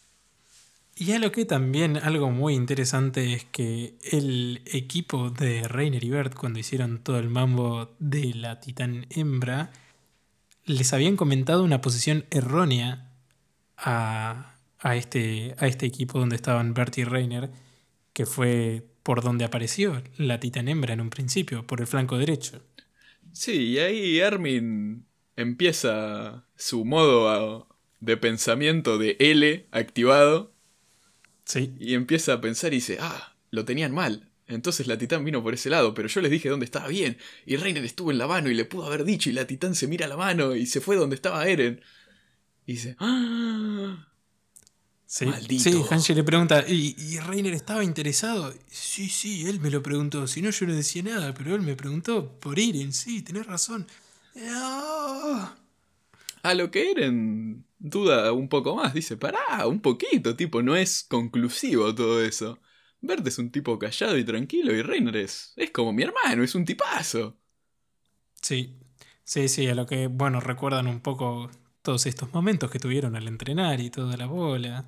Y 0.97 1.13
a 1.13 1.19
lo 1.19 1.33
que 1.33 1.45
también 1.45 1.97
algo 1.97 2.31
muy 2.31 2.55
interesante 2.55 3.35
es 3.35 3.45
que 3.45 3.95
el 4.13 4.63
equipo 4.67 5.31
de 5.31 5.67
Reiner 5.67 6.05
y 6.05 6.11
Bert, 6.11 6.35
cuando 6.35 6.61
hicieron 6.61 7.03
todo 7.03 7.19
el 7.19 7.29
mambo 7.31 7.97
de 7.99 8.33
la 8.35 8.61
titán 8.61 9.07
hembra, 9.11 9.73
les 10.65 10.93
habían 10.93 11.17
comentado 11.17 11.65
una 11.65 11.81
posición 11.81 12.27
errónea 12.31 13.11
a, 13.77 14.55
a 14.79 14.97
este, 14.97 15.57
a 15.59 15.67
este 15.67 15.87
equipo 15.87 16.21
donde 16.21 16.37
estaban 16.37 16.75
Bert 16.75 16.97
y 16.99 17.05
Reiner, 17.05 17.51
que 18.13 18.25
fue 18.25 18.87
por 19.03 19.23
donde 19.23 19.45
apareció 19.45 20.01
la 20.17 20.39
titán 20.39 20.69
hembra 20.69 20.95
en 20.95 21.01
un 21.01 21.11
principio, 21.11 21.67
por 21.67 21.81
el 21.81 21.89
flanco 21.89 22.19
derecho. 22.19 22.63
Sí, 23.33 23.73
y 23.73 23.79
ahí 23.79 24.21
Armin 24.21 25.07
empieza 25.35 26.47
su 26.55 26.85
modo 26.85 27.67
de 27.99 28.17
pensamiento 28.17 28.97
de 28.97 29.17
L 29.19 29.67
activado 29.73 30.54
Sí. 31.45 31.75
Y 31.79 31.95
empieza 31.95 32.35
a 32.35 32.41
pensar 32.41 32.73
y 32.73 32.77
dice, 32.77 32.99
ah, 33.01 33.35
lo 33.51 33.65
tenían 33.65 33.93
mal. 33.93 34.31
Entonces 34.47 34.87
la 34.87 34.99
titán 34.99 35.25
vino 35.25 35.43
por 35.43 35.55
ese 35.55 35.71
lado, 35.71 35.95
pero 35.95 36.09
yo 36.09 36.21
les 36.21 36.31
dije 36.31 36.49
dónde 36.49 36.67
estaba 36.67 36.89
bien. 36.89 37.17
Y 37.47 37.57
Reiner 37.57 37.85
estuvo 37.85 38.11
en 38.11 38.19
la 38.19 38.27
mano 38.27 38.51
y 38.51 38.55
le 38.55 38.65
pudo 38.65 38.87
haber 38.87 39.05
dicho, 39.05 39.31
y 39.31 39.33
la 39.33 39.47
titán 39.47 39.75
se 39.75 39.87
mira 39.87 40.07
la 40.07 40.17
mano 40.17 40.55
y 40.55 40.67
se 40.67 40.81
fue 40.81 40.97
donde 40.97 41.17
estaba 41.17 41.47
Eren. 41.47 41.81
Y 42.67 42.73
dice, 42.75 42.97
ah. 42.99 44.09
Sí, 45.07 45.27
Maldito. 45.27 45.63
sí 45.63 45.83
Hanshi 45.89 46.15
le 46.15 46.25
pregunta, 46.25 46.65
¿y, 46.67 46.97
¿y 46.99 47.21
Reiner 47.21 47.55
estaba 47.55 47.85
interesado? 47.85 48.53
Sí, 48.69 49.09
sí, 49.09 49.47
él 49.47 49.61
me 49.61 49.71
lo 49.71 49.83
preguntó. 49.83 50.27
Si 50.27 50.43
no, 50.43 50.51
yo 50.51 50.67
no 50.67 50.75
decía 50.75 51.03
nada, 51.03 51.33
pero 51.35 51.55
él 51.55 51.63
me 51.63 51.77
preguntó 51.77 52.39
por 52.41 52.59
Eren. 52.59 52.93
Sí, 52.93 53.23
tenés 53.23 53.47
razón. 53.47 53.87
Ah. 54.37 55.57
A 56.43 56.55
lo 56.55 56.71
que 56.71 56.91
Eren 56.91 57.65
duda 57.85 58.33
un 58.33 58.49
poco 58.49 58.75
más, 58.75 58.95
dice, 58.95 59.17
pará, 59.19 59.67
un 59.67 59.81
poquito, 59.81 60.35
tipo, 60.35 60.63
no 60.63 60.75
es 60.75 61.05
conclusivo 61.05 61.95
todo 61.95 62.25
eso. 62.25 62.59
Bert 63.03 63.27
es 63.27 63.39
un 63.39 63.51
tipo 63.51 63.79
callado 63.79 64.17
y 64.17 64.25
tranquilo 64.25 64.73
y 64.73 64.81
Reiner 64.81 65.17
es, 65.17 65.53
es 65.57 65.71
como 65.71 65.93
mi 65.93 66.03
hermano, 66.03 66.43
es 66.43 66.55
un 66.55 66.65
tipazo. 66.65 67.37
Sí, 68.41 68.75
sí, 69.23 69.49
sí, 69.49 69.67
a 69.69 69.75
lo 69.75 69.87
que, 69.87 70.07
bueno, 70.07 70.41
recuerdan 70.41 70.87
un 70.87 71.01
poco 71.01 71.51
todos 71.83 72.07
estos 72.07 72.33
momentos 72.33 72.71
que 72.71 72.79
tuvieron 72.79 73.17
al 73.17 73.29
entrenar 73.29 73.81
y 73.81 73.91
toda 73.91 74.17
la 74.17 74.27
bola. 74.27 74.87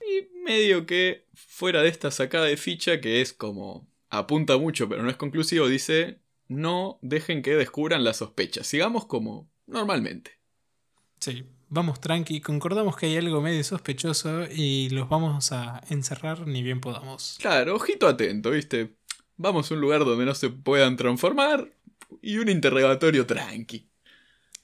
Y 0.00 0.36
medio 0.44 0.84
que 0.84 1.28
fuera 1.34 1.82
de 1.82 1.90
esta 1.90 2.10
sacada 2.10 2.46
de 2.46 2.56
ficha, 2.56 3.00
que 3.00 3.20
es 3.20 3.32
como 3.32 3.88
apunta 4.10 4.58
mucho 4.58 4.88
pero 4.88 5.04
no 5.04 5.10
es 5.10 5.16
conclusivo, 5.16 5.68
dice, 5.68 6.18
no 6.48 6.98
dejen 7.02 7.42
que 7.42 7.54
descubran 7.54 8.02
las 8.02 8.16
sospechas, 8.16 8.66
sigamos 8.66 9.06
como 9.06 9.48
normalmente. 9.66 10.32
Sí, 11.20 11.46
vamos 11.72 12.00
tranqui, 12.00 12.42
concordamos 12.42 12.96
que 12.96 13.06
hay 13.06 13.16
algo 13.16 13.40
medio 13.40 13.64
sospechoso 13.64 14.44
y 14.54 14.90
los 14.90 15.08
vamos 15.08 15.52
a 15.52 15.82
encerrar 15.88 16.46
ni 16.46 16.62
bien 16.62 16.80
podamos. 16.80 17.36
Claro, 17.40 17.76
ojito 17.76 18.06
atento, 18.06 18.50
¿viste? 18.50 18.96
Vamos 19.38 19.70
a 19.70 19.74
un 19.74 19.80
lugar 19.80 20.04
donde 20.04 20.26
no 20.26 20.34
se 20.34 20.50
puedan 20.50 20.96
transformar 20.96 21.72
y 22.20 22.36
un 22.36 22.50
interrogatorio 22.50 23.26
tranqui. 23.26 23.88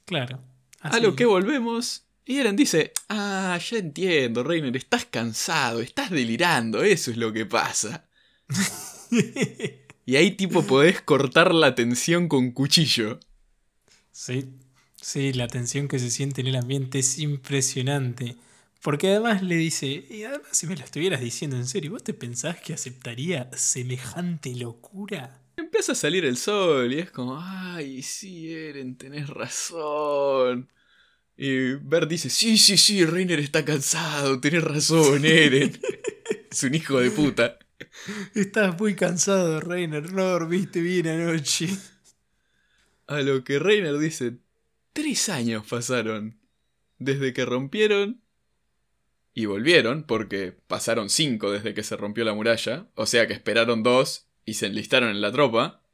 Claro. 0.04 0.40
A 0.80 0.98
lo 1.00 1.16
que 1.16 1.24
volvemos 1.24 2.04
y 2.26 2.38
Eren 2.38 2.56
dice, 2.56 2.92
ah, 3.08 3.58
ya 3.58 3.78
entiendo, 3.78 4.44
Reiner, 4.44 4.76
estás 4.76 5.06
cansado, 5.06 5.80
estás 5.80 6.10
delirando, 6.10 6.82
eso 6.82 7.10
es 7.10 7.16
lo 7.16 7.32
que 7.32 7.46
pasa. 7.46 8.08
Y 10.08 10.16
ahí 10.16 10.30
tipo 10.30 10.62
podés 10.66 11.02
cortar 11.02 11.54
la 11.54 11.74
tensión 11.74 12.28
con 12.28 12.52
cuchillo. 12.52 13.20
Sí, 14.10 14.48
sí, 15.00 15.32
la 15.32 15.48
tensión 15.48 15.88
que 15.88 15.98
se 15.98 16.10
siente 16.10 16.40
en 16.40 16.48
el 16.48 16.56
ambiente 16.56 16.98
es 16.98 17.18
impresionante. 17.18 18.36
Porque 18.82 19.08
además 19.08 19.42
le 19.42 19.56
dice, 19.56 20.06
y 20.08 20.22
además 20.22 20.48
si 20.52 20.66
me 20.66 20.76
lo 20.76 20.84
estuvieras 20.84 21.20
diciendo 21.20 21.56
en 21.56 21.66
serio, 21.66 21.90
¿vos 21.92 22.04
te 22.04 22.14
pensás 22.14 22.60
que 22.60 22.74
aceptaría 22.74 23.50
semejante 23.56 24.54
locura? 24.54 25.40
Empieza 25.56 25.92
a 25.92 25.96
salir 25.96 26.24
el 26.24 26.36
sol 26.36 26.92
y 26.92 27.00
es 27.00 27.10
como, 27.10 27.40
ay, 27.40 28.02
sí, 28.02 28.54
Eren, 28.54 28.96
tenés 28.96 29.28
razón. 29.28 30.70
Y 31.36 31.74
Bert 31.74 32.08
dice, 32.08 32.30
sí, 32.30 32.56
sí, 32.56 32.76
sí, 32.76 33.04
Reiner 33.04 33.40
está 33.40 33.64
cansado, 33.64 34.40
tenés 34.40 34.62
razón, 34.62 35.24
Eren. 35.24 35.80
es 36.50 36.62
un 36.62 36.74
hijo 36.74 37.00
de 37.00 37.10
puta. 37.10 37.58
Estás 38.34 38.78
muy 38.78 38.94
cansado, 38.94 39.60
Reiner, 39.60 40.12
no 40.12 40.24
dormiste 40.24 40.80
bien 40.80 41.08
anoche. 41.08 41.68
A 43.08 43.20
lo 43.22 43.42
que 43.42 43.58
Reiner 43.58 43.98
dice, 43.98 44.38
tres 45.00 45.28
años 45.28 45.64
pasaron 45.64 46.40
desde 46.98 47.32
que 47.32 47.44
rompieron 47.44 48.20
y 49.32 49.46
volvieron, 49.46 50.02
porque 50.02 50.50
pasaron 50.66 51.08
cinco 51.08 51.52
desde 51.52 51.72
que 51.72 51.84
se 51.84 51.96
rompió 51.96 52.24
la 52.24 52.34
muralla, 52.34 52.88
o 52.96 53.06
sea 53.06 53.28
que 53.28 53.32
esperaron 53.32 53.84
dos 53.84 54.26
y 54.44 54.54
se 54.54 54.66
enlistaron 54.66 55.10
en 55.10 55.20
la 55.20 55.30
tropa. 55.30 55.84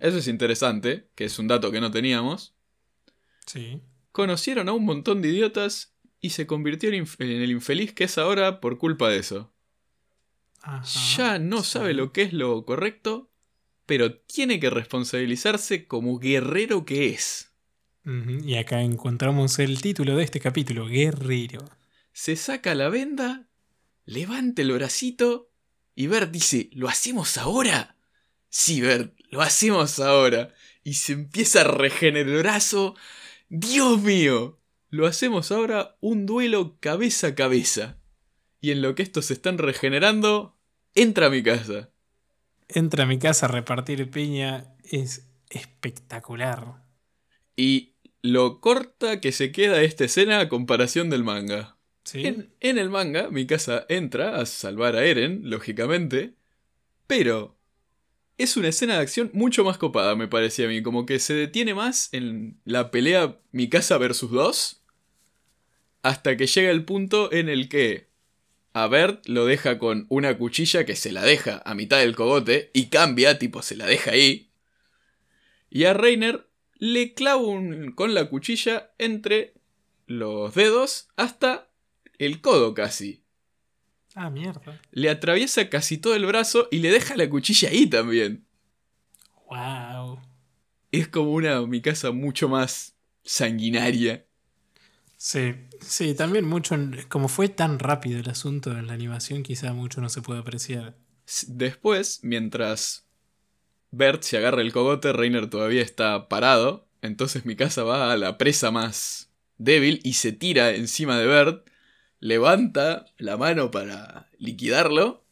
Eso 0.00 0.18
es 0.18 0.28
interesante, 0.28 1.08
que 1.14 1.24
es 1.24 1.38
un 1.38 1.48
dato 1.48 1.70
que 1.70 1.80
no 1.80 1.90
teníamos. 1.90 2.54
Sí. 3.46 3.80
Conocieron 4.10 4.68
a 4.68 4.72
un 4.72 4.84
montón 4.84 5.22
de 5.22 5.28
idiotas 5.28 5.94
y 6.20 6.30
se 6.30 6.46
convirtió 6.46 6.90
en, 6.90 7.06
el 7.18 7.50
infeliz 7.50 7.94
que 7.94 8.04
es 8.04 8.18
ahora 8.18 8.60
por 8.60 8.76
culpa 8.76 9.08
de 9.08 9.18
eso. 9.18 9.50
Ajá, 10.60 10.84
Ya 11.16 11.38
no 11.38 11.62
sí. 11.62 11.72
sabe 11.72 11.94
lo 11.94 12.12
que 12.12 12.20
es 12.20 12.34
lo 12.34 12.66
correcto, 12.66 13.30
pero 13.86 14.18
tiene 14.18 14.60
que 14.60 14.68
responsabilizarse 14.68 15.86
como 15.86 16.18
guerrero 16.18 16.84
que 16.84 17.08
es. 17.08 17.51
Y 18.04 18.56
acá 18.56 18.82
encontramos 18.82 19.58
el 19.60 19.80
título 19.80 20.16
de 20.16 20.24
este 20.24 20.40
capítulo, 20.40 20.86
Guerrero. 20.86 21.64
Se 22.12 22.34
saca 22.34 22.74
la 22.74 22.88
venda, 22.88 23.46
levanta 24.04 24.62
el 24.62 24.72
bracito 24.72 25.50
y 25.94 26.08
Bert 26.08 26.32
dice, 26.32 26.68
¿lo 26.72 26.88
hacemos 26.88 27.38
ahora? 27.38 27.96
Sí, 28.48 28.80
Bert, 28.80 29.14
lo 29.30 29.40
hacemos 29.40 30.00
ahora. 30.00 30.52
Y 30.82 30.94
se 30.94 31.12
empieza 31.12 31.60
a 31.60 31.64
regenerar 31.64 32.28
el 32.28 32.38
brazo. 32.38 32.96
Dios 33.48 34.02
mío, 34.02 34.58
lo 34.90 35.06
hacemos 35.06 35.52
ahora 35.52 35.96
un 36.00 36.26
duelo 36.26 36.78
cabeza 36.80 37.28
a 37.28 37.34
cabeza. 37.36 37.98
Y 38.60 38.72
en 38.72 38.82
lo 38.82 38.94
que 38.94 39.02
estos 39.02 39.26
se 39.26 39.34
están 39.34 39.58
regenerando, 39.58 40.58
entra 40.94 41.26
a 41.26 41.30
mi 41.30 41.42
casa. 41.42 41.90
Entra 42.68 43.04
a 43.04 43.06
mi 43.06 43.18
casa 43.18 43.46
a 43.46 43.50
repartir 43.50 44.10
piña, 44.10 44.74
es 44.82 45.28
espectacular. 45.50 46.82
Y 47.56 47.91
lo 48.22 48.60
corta 48.60 49.20
que 49.20 49.32
se 49.32 49.52
queda 49.52 49.82
esta 49.82 50.04
escena 50.04 50.40
a 50.40 50.48
comparación 50.48 51.10
del 51.10 51.24
manga. 51.24 51.76
¿Sí? 52.04 52.26
En, 52.26 52.52
en 52.60 52.78
el 52.78 52.90
manga, 52.90 53.30
mi 53.30 53.46
casa 53.46 53.84
entra 53.88 54.36
a 54.36 54.46
salvar 54.46 54.96
a 54.96 55.04
Eren, 55.04 55.42
lógicamente, 55.44 56.34
pero 57.06 57.56
es 58.38 58.56
una 58.56 58.68
escena 58.68 58.94
de 58.94 59.00
acción 59.00 59.30
mucho 59.32 59.64
más 59.64 59.78
copada, 59.78 60.16
me 60.16 60.28
parecía 60.28 60.66
a 60.66 60.68
mí, 60.68 60.82
como 60.82 61.06
que 61.06 61.18
se 61.18 61.34
detiene 61.34 61.74
más 61.74 62.08
en 62.12 62.60
la 62.64 62.90
pelea 62.90 63.38
mi 63.52 63.68
casa 63.68 63.98
versus 63.98 64.30
2, 64.30 64.82
hasta 66.02 66.36
que 66.36 66.46
llega 66.46 66.70
el 66.70 66.84
punto 66.84 67.32
en 67.32 67.48
el 67.48 67.68
que 67.68 68.08
a 68.72 68.86
Bert 68.88 69.26
lo 69.28 69.44
deja 69.46 69.78
con 69.78 70.06
una 70.08 70.38
cuchilla 70.38 70.84
que 70.84 70.96
se 70.96 71.12
la 71.12 71.22
deja 71.22 71.62
a 71.64 71.74
mitad 71.74 71.98
del 71.98 72.16
cogote 72.16 72.70
y 72.72 72.86
cambia, 72.86 73.38
tipo 73.38 73.62
se 73.62 73.76
la 73.76 73.86
deja 73.86 74.12
ahí, 74.12 74.50
y 75.70 75.84
a 75.84 75.94
Reiner 75.94 76.48
le 76.84 77.14
clava 77.14 77.40
un- 77.40 77.92
con 77.92 78.12
la 78.12 78.28
cuchilla 78.28 78.90
entre 78.98 79.54
los 80.08 80.52
dedos 80.52 81.06
hasta 81.16 81.70
el 82.18 82.40
codo 82.40 82.74
casi. 82.74 83.22
Ah, 84.16 84.30
mierda. 84.30 84.80
Le 84.90 85.08
atraviesa 85.08 85.70
casi 85.70 85.98
todo 85.98 86.16
el 86.16 86.26
brazo 86.26 86.66
y 86.72 86.78
le 86.80 86.90
deja 86.90 87.16
la 87.16 87.30
cuchilla 87.30 87.68
ahí 87.68 87.86
también. 87.86 88.44
Wow. 89.48 90.18
Es 90.90 91.06
como 91.06 91.30
una 91.34 91.64
mi 91.68 91.80
casa 91.80 92.10
mucho 92.10 92.48
más 92.48 92.96
sanguinaria. 93.22 94.26
Sí, 95.16 95.54
sí, 95.80 96.14
también 96.14 96.44
mucho, 96.44 96.76
como 97.08 97.28
fue 97.28 97.48
tan 97.48 97.78
rápido 97.78 98.18
el 98.18 98.28
asunto 98.28 98.76
en 98.76 98.88
la 98.88 98.94
animación, 98.94 99.44
quizá 99.44 99.72
mucho 99.72 100.00
no 100.00 100.08
se 100.08 100.20
puede 100.20 100.40
apreciar. 100.40 100.96
Después, 101.46 102.18
mientras 102.24 103.06
Bert 103.92 104.22
se 104.22 104.38
agarra 104.38 104.62
el 104.62 104.72
cogote, 104.72 105.12
Reiner 105.12 105.48
todavía 105.48 105.82
está 105.82 106.28
parado. 106.28 106.88
Entonces 107.02 107.44
mi 107.44 107.56
casa 107.56 107.84
va 107.84 108.12
a 108.12 108.16
la 108.16 108.38
presa 108.38 108.70
más 108.70 109.30
débil 109.58 110.00
y 110.02 110.14
se 110.14 110.32
tira 110.32 110.70
encima 110.74 111.18
de 111.18 111.26
Bert. 111.26 111.68
Levanta 112.18 113.06
la 113.18 113.36
mano 113.36 113.70
para 113.70 114.30
liquidarlo. 114.38 115.24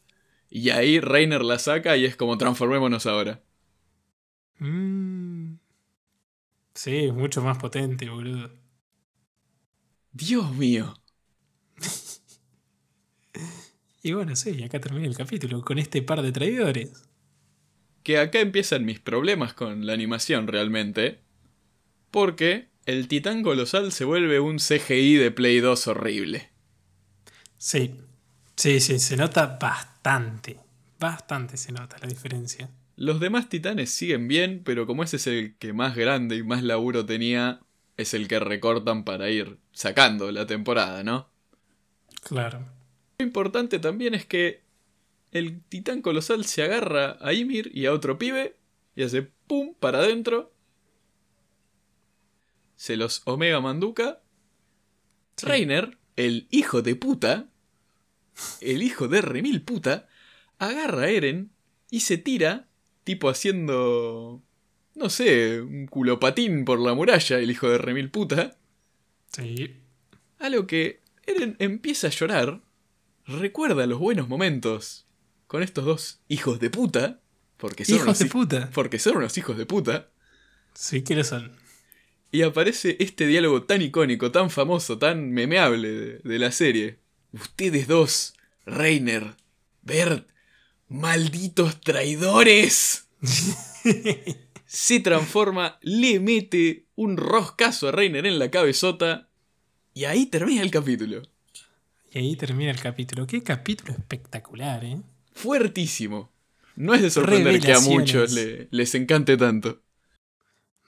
Y 0.49 0.69
ahí 0.69 0.99
Reiner 0.99 1.43
la 1.43 1.59
saca 1.59 1.97
y 1.97 2.05
es 2.05 2.15
como 2.15 2.37
transformémonos 2.37 3.05
ahora. 3.07 3.41
Mm. 4.59 5.55
Sí, 6.73 7.05
es 7.05 7.13
mucho 7.13 7.41
más 7.41 7.57
potente, 7.57 8.09
boludo. 8.09 8.51
Dios 10.13 10.51
mío. 10.55 10.93
Y 14.03 14.13
bueno, 14.13 14.35
sí, 14.35 14.63
acá 14.63 14.79
termina 14.79 15.05
el 15.05 15.15
capítulo 15.15 15.61
con 15.61 15.77
este 15.77 16.01
par 16.01 16.23
de 16.23 16.31
traidores. 16.31 17.10
Que 18.03 18.17
acá 18.17 18.39
empiezan 18.39 18.85
mis 18.85 18.99
problemas 18.99 19.53
con 19.53 19.85
la 19.85 19.93
animación 19.93 20.47
realmente. 20.47 21.19
Porque 22.09 22.67
el 22.85 23.07
titán 23.07 23.43
colosal 23.43 23.91
se 23.91 24.05
vuelve 24.05 24.39
un 24.39 24.57
CGI 24.57 25.15
de 25.15 25.31
Play 25.31 25.59
2 25.59 25.87
horrible. 25.87 26.49
Sí, 27.57 27.95
sí, 28.55 28.79
sí, 28.79 28.99
se 28.99 29.17
nota 29.17 29.57
bastante. 29.61 30.57
Bastante 30.99 31.57
se 31.57 31.71
nota 31.71 31.97
la 31.99 32.07
diferencia. 32.07 32.69
Los 32.95 33.19
demás 33.19 33.49
titanes 33.49 33.91
siguen 33.91 34.27
bien, 34.27 34.61
pero 34.63 34.85
como 34.85 35.03
ese 35.03 35.15
es 35.15 35.27
el 35.27 35.55
que 35.57 35.73
más 35.73 35.95
grande 35.95 36.35
y 36.35 36.43
más 36.43 36.63
laburo 36.63 37.05
tenía, 37.05 37.61
es 37.97 38.13
el 38.13 38.27
que 38.27 38.39
recortan 38.39 39.03
para 39.03 39.29
ir 39.29 39.57
sacando 39.71 40.31
la 40.31 40.45
temporada, 40.45 41.03
¿no? 41.03 41.29
Claro. 42.23 42.65
Lo 43.17 43.25
importante 43.25 43.79
también 43.79 44.13
es 44.13 44.25
que 44.25 44.60
el 45.31 45.61
titán 45.63 46.01
colosal 46.01 46.45
se 46.45 46.63
agarra 46.63 47.17
a 47.21 47.33
Ymir 47.33 47.71
y 47.73 47.85
a 47.85 47.93
otro 47.93 48.17
pibe 48.17 48.57
y 48.95 49.03
hace 49.03 49.23
pum 49.47 49.73
para 49.79 49.99
adentro. 49.99 50.53
Se 52.75 52.97
los 52.97 53.21
omega 53.25 53.61
manduca. 53.61 54.21
Sí. 55.37 55.45
Reiner, 55.45 55.97
el 56.17 56.47
hijo 56.51 56.81
de 56.81 56.95
puta, 56.95 57.49
el 58.59 58.83
hijo 58.83 59.07
de 59.07 59.21
remil 59.21 59.63
puta, 59.63 60.07
agarra 60.59 61.03
a 61.03 61.09
Eren 61.09 61.51
y 61.89 62.01
se 62.01 62.17
tira, 62.17 62.67
tipo 63.03 63.29
haciendo, 63.29 64.43
no 64.95 65.09
sé, 65.09 65.61
un 65.61 65.87
culopatín 65.87 66.65
por 66.65 66.79
la 66.79 66.93
muralla, 66.93 67.39
el 67.39 67.49
hijo 67.49 67.69
de 67.69 67.77
remil 67.77 68.11
puta. 68.11 68.57
Sí. 69.31 69.77
A 70.39 70.49
lo 70.49 70.67
que 70.67 70.99
Eren 71.25 71.55
empieza 71.59 72.07
a 72.07 72.11
llorar, 72.11 72.61
recuerda 73.25 73.87
los 73.87 73.99
buenos 73.99 74.27
momentos 74.27 75.07
con 75.51 75.63
estos 75.63 75.83
dos 75.83 76.21
hijos 76.29 76.61
de 76.61 76.69
puta, 76.69 77.19
porque 77.57 77.83
son, 77.83 77.95
Hijos 77.95 78.05
unos, 78.07 78.19
de 78.19 78.25
puta. 78.27 78.69
porque 78.73 78.99
son 78.99 79.17
unos 79.17 79.37
hijos 79.37 79.57
de 79.57 79.65
puta, 79.65 80.07
Sí, 80.73 81.01
que 81.01 81.13
lo 81.13 81.25
son. 81.25 81.51
y 82.31 82.43
aparece 82.43 82.95
este 83.01 83.27
diálogo 83.27 83.63
tan 83.63 83.81
icónico, 83.81 84.31
tan 84.31 84.49
famoso, 84.49 84.97
tan 84.97 85.29
memeable 85.31 85.89
de, 85.91 86.19
de 86.19 86.39
la 86.39 86.53
serie. 86.53 86.99
Ustedes 87.33 87.85
dos, 87.89 88.33
Reiner, 88.65 89.35
Bert, 89.81 90.29
malditos 90.87 91.81
traidores. 91.81 93.09
Se 94.65 95.01
transforma, 95.01 95.79
le 95.81 96.21
mete 96.21 96.85
un 96.95 97.17
roscazo 97.17 97.89
a 97.89 97.91
Reiner 97.91 98.25
en 98.25 98.39
la 98.39 98.49
cabezota, 98.49 99.27
y 99.93 100.05
ahí 100.05 100.27
termina 100.27 100.61
el 100.61 100.71
capítulo. 100.71 101.23
Y 102.09 102.19
ahí 102.19 102.37
termina 102.37 102.71
el 102.71 102.79
capítulo. 102.79 103.27
Qué 103.27 103.43
capítulo 103.43 103.91
espectacular, 103.91 104.85
¿eh? 104.85 105.01
Fuertísimo. 105.41 106.31
No 106.75 106.93
es 106.93 107.01
de 107.01 107.09
sorprender 107.09 107.59
que 107.59 107.73
a 107.73 107.79
muchos 107.79 108.31
le- 108.33 108.67
les 108.71 108.95
encante 108.95 109.37
tanto. 109.37 109.81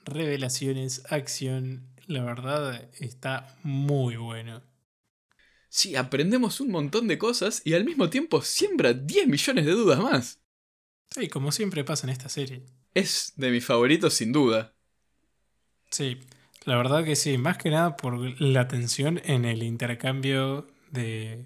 Revelaciones, 0.04 1.02
acción. 1.10 1.88
La 2.06 2.22
verdad 2.22 2.88
está 3.00 3.56
muy 3.62 4.16
bueno. 4.16 4.62
Sí, 5.68 5.96
aprendemos 5.96 6.60
un 6.60 6.70
montón 6.70 7.08
de 7.08 7.18
cosas 7.18 7.62
y 7.64 7.74
al 7.74 7.84
mismo 7.84 8.08
tiempo 8.10 8.42
siembra 8.42 8.92
10 8.92 9.26
millones 9.26 9.66
de 9.66 9.72
dudas 9.72 9.98
más. 9.98 10.40
Sí, 11.10 11.28
como 11.28 11.52
siempre 11.52 11.84
pasa 11.84 12.06
en 12.06 12.12
esta 12.12 12.28
serie. 12.28 12.64
Es 12.94 13.32
de 13.36 13.50
mis 13.50 13.64
favoritos 13.64 14.14
sin 14.14 14.32
duda. 14.32 14.74
Sí, 15.90 16.18
la 16.64 16.76
verdad 16.76 17.04
que 17.04 17.16
sí, 17.16 17.38
más 17.38 17.58
que 17.58 17.70
nada 17.70 17.96
por 17.96 18.40
la 18.40 18.68
tensión 18.68 19.20
en 19.24 19.44
el 19.44 19.62
intercambio 19.62 20.66
de, 20.90 21.44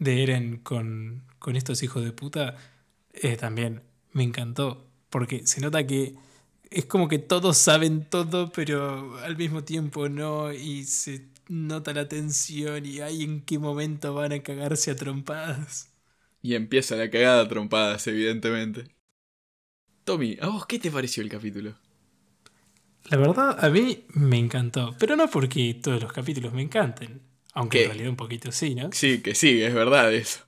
de 0.00 0.24
Eren 0.24 0.58
con, 0.58 1.24
con 1.38 1.56
estos 1.56 1.82
hijos 1.84 2.04
de 2.04 2.12
puta, 2.12 2.56
eh, 3.14 3.36
también 3.36 3.82
me 4.12 4.24
encantó, 4.24 4.86
porque 5.10 5.46
se 5.46 5.60
nota 5.62 5.86
que 5.86 6.16
es 6.70 6.86
como 6.86 7.08
que 7.08 7.18
todos 7.20 7.58
saben 7.58 8.06
todo, 8.10 8.52
pero 8.52 9.18
al 9.20 9.36
mismo 9.36 9.64
tiempo 9.64 10.08
no, 10.08 10.52
y 10.52 10.84
se 10.84 11.28
nota 11.48 11.92
la 11.94 12.08
tensión 12.08 12.86
y 12.86 13.00
hay 13.00 13.24
en 13.24 13.42
qué 13.42 13.58
momento 13.58 14.14
van 14.14 14.32
a 14.32 14.42
cagarse 14.42 14.92
a 14.92 14.96
trompadas. 14.96 15.92
Y 16.42 16.54
empieza 16.54 16.96
la 16.96 17.10
cagada 17.10 17.40
a 17.42 17.48
trompadas, 17.48 18.06
evidentemente. 18.06 18.94
Tommy, 20.04 20.36
¿a 20.42 20.48
vos 20.48 20.66
qué 20.66 20.78
te 20.78 20.90
pareció 20.90 21.22
el 21.22 21.30
capítulo? 21.30 21.74
La 23.10 23.16
verdad, 23.18 23.62
a 23.62 23.68
mí 23.70 24.04
me 24.14 24.38
encantó, 24.38 24.96
pero 24.98 25.16
no 25.16 25.28
porque 25.28 25.74
todos 25.82 26.02
los 26.02 26.12
capítulos 26.12 26.52
me 26.54 26.62
encanten, 26.62 27.20
aunque 27.54 27.78
¿Qué? 27.78 27.84
en 27.84 27.90
realidad 27.90 28.10
un 28.10 28.16
poquito 28.16 28.52
sí, 28.52 28.74
¿no? 28.74 28.90
Sí, 28.92 29.20
que 29.22 29.34
sí, 29.34 29.62
es 29.62 29.74
verdad 29.74 30.12
eso. 30.12 30.40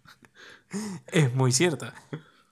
Es 1.08 1.34
muy 1.34 1.52
cierta. 1.52 1.94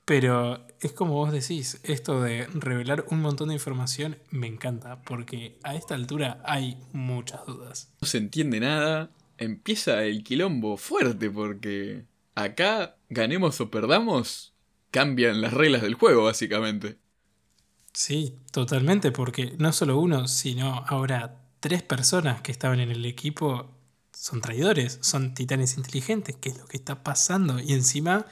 Pero 0.04 0.66
es 0.80 0.92
como 0.92 1.14
vos 1.14 1.32
decís, 1.32 1.80
esto 1.84 2.20
de 2.20 2.46
revelar 2.52 3.06
un 3.10 3.22
montón 3.22 3.48
de 3.48 3.54
información 3.54 4.18
me 4.30 4.46
encanta, 4.46 5.00
porque 5.02 5.58
a 5.62 5.74
esta 5.74 5.94
altura 5.94 6.42
hay 6.44 6.76
muchas 6.92 7.46
dudas. 7.46 7.92
No 8.00 8.08
se 8.08 8.18
entiende 8.18 8.60
nada. 8.60 9.10
Empieza 9.38 10.02
el 10.04 10.22
quilombo 10.22 10.76
fuerte 10.76 11.30
porque 11.30 12.04
acá, 12.34 12.96
ganemos 13.08 13.60
o 13.60 13.70
perdamos, 13.70 14.52
cambian 14.90 15.40
las 15.40 15.54
reglas 15.54 15.82
del 15.82 15.94
juego, 15.94 16.24
básicamente. 16.24 16.98
Sí, 17.92 18.36
totalmente, 18.52 19.12
porque 19.12 19.54
no 19.58 19.72
solo 19.72 19.98
uno, 19.98 20.28
sino 20.28 20.84
ahora 20.88 21.40
tres 21.60 21.82
personas 21.82 22.40
que 22.42 22.52
estaban 22.52 22.80
en 22.80 22.90
el 22.90 23.04
equipo 23.04 23.80
son 24.20 24.42
traidores, 24.42 24.98
son 25.00 25.33
titanes 25.33 25.78
inteligentes, 25.78 26.37
que 26.37 26.50
es 26.50 26.59
lo 26.59 26.66
que 26.66 26.76
está 26.76 27.02
pasando. 27.02 27.59
Y 27.59 27.72
encima 27.72 28.26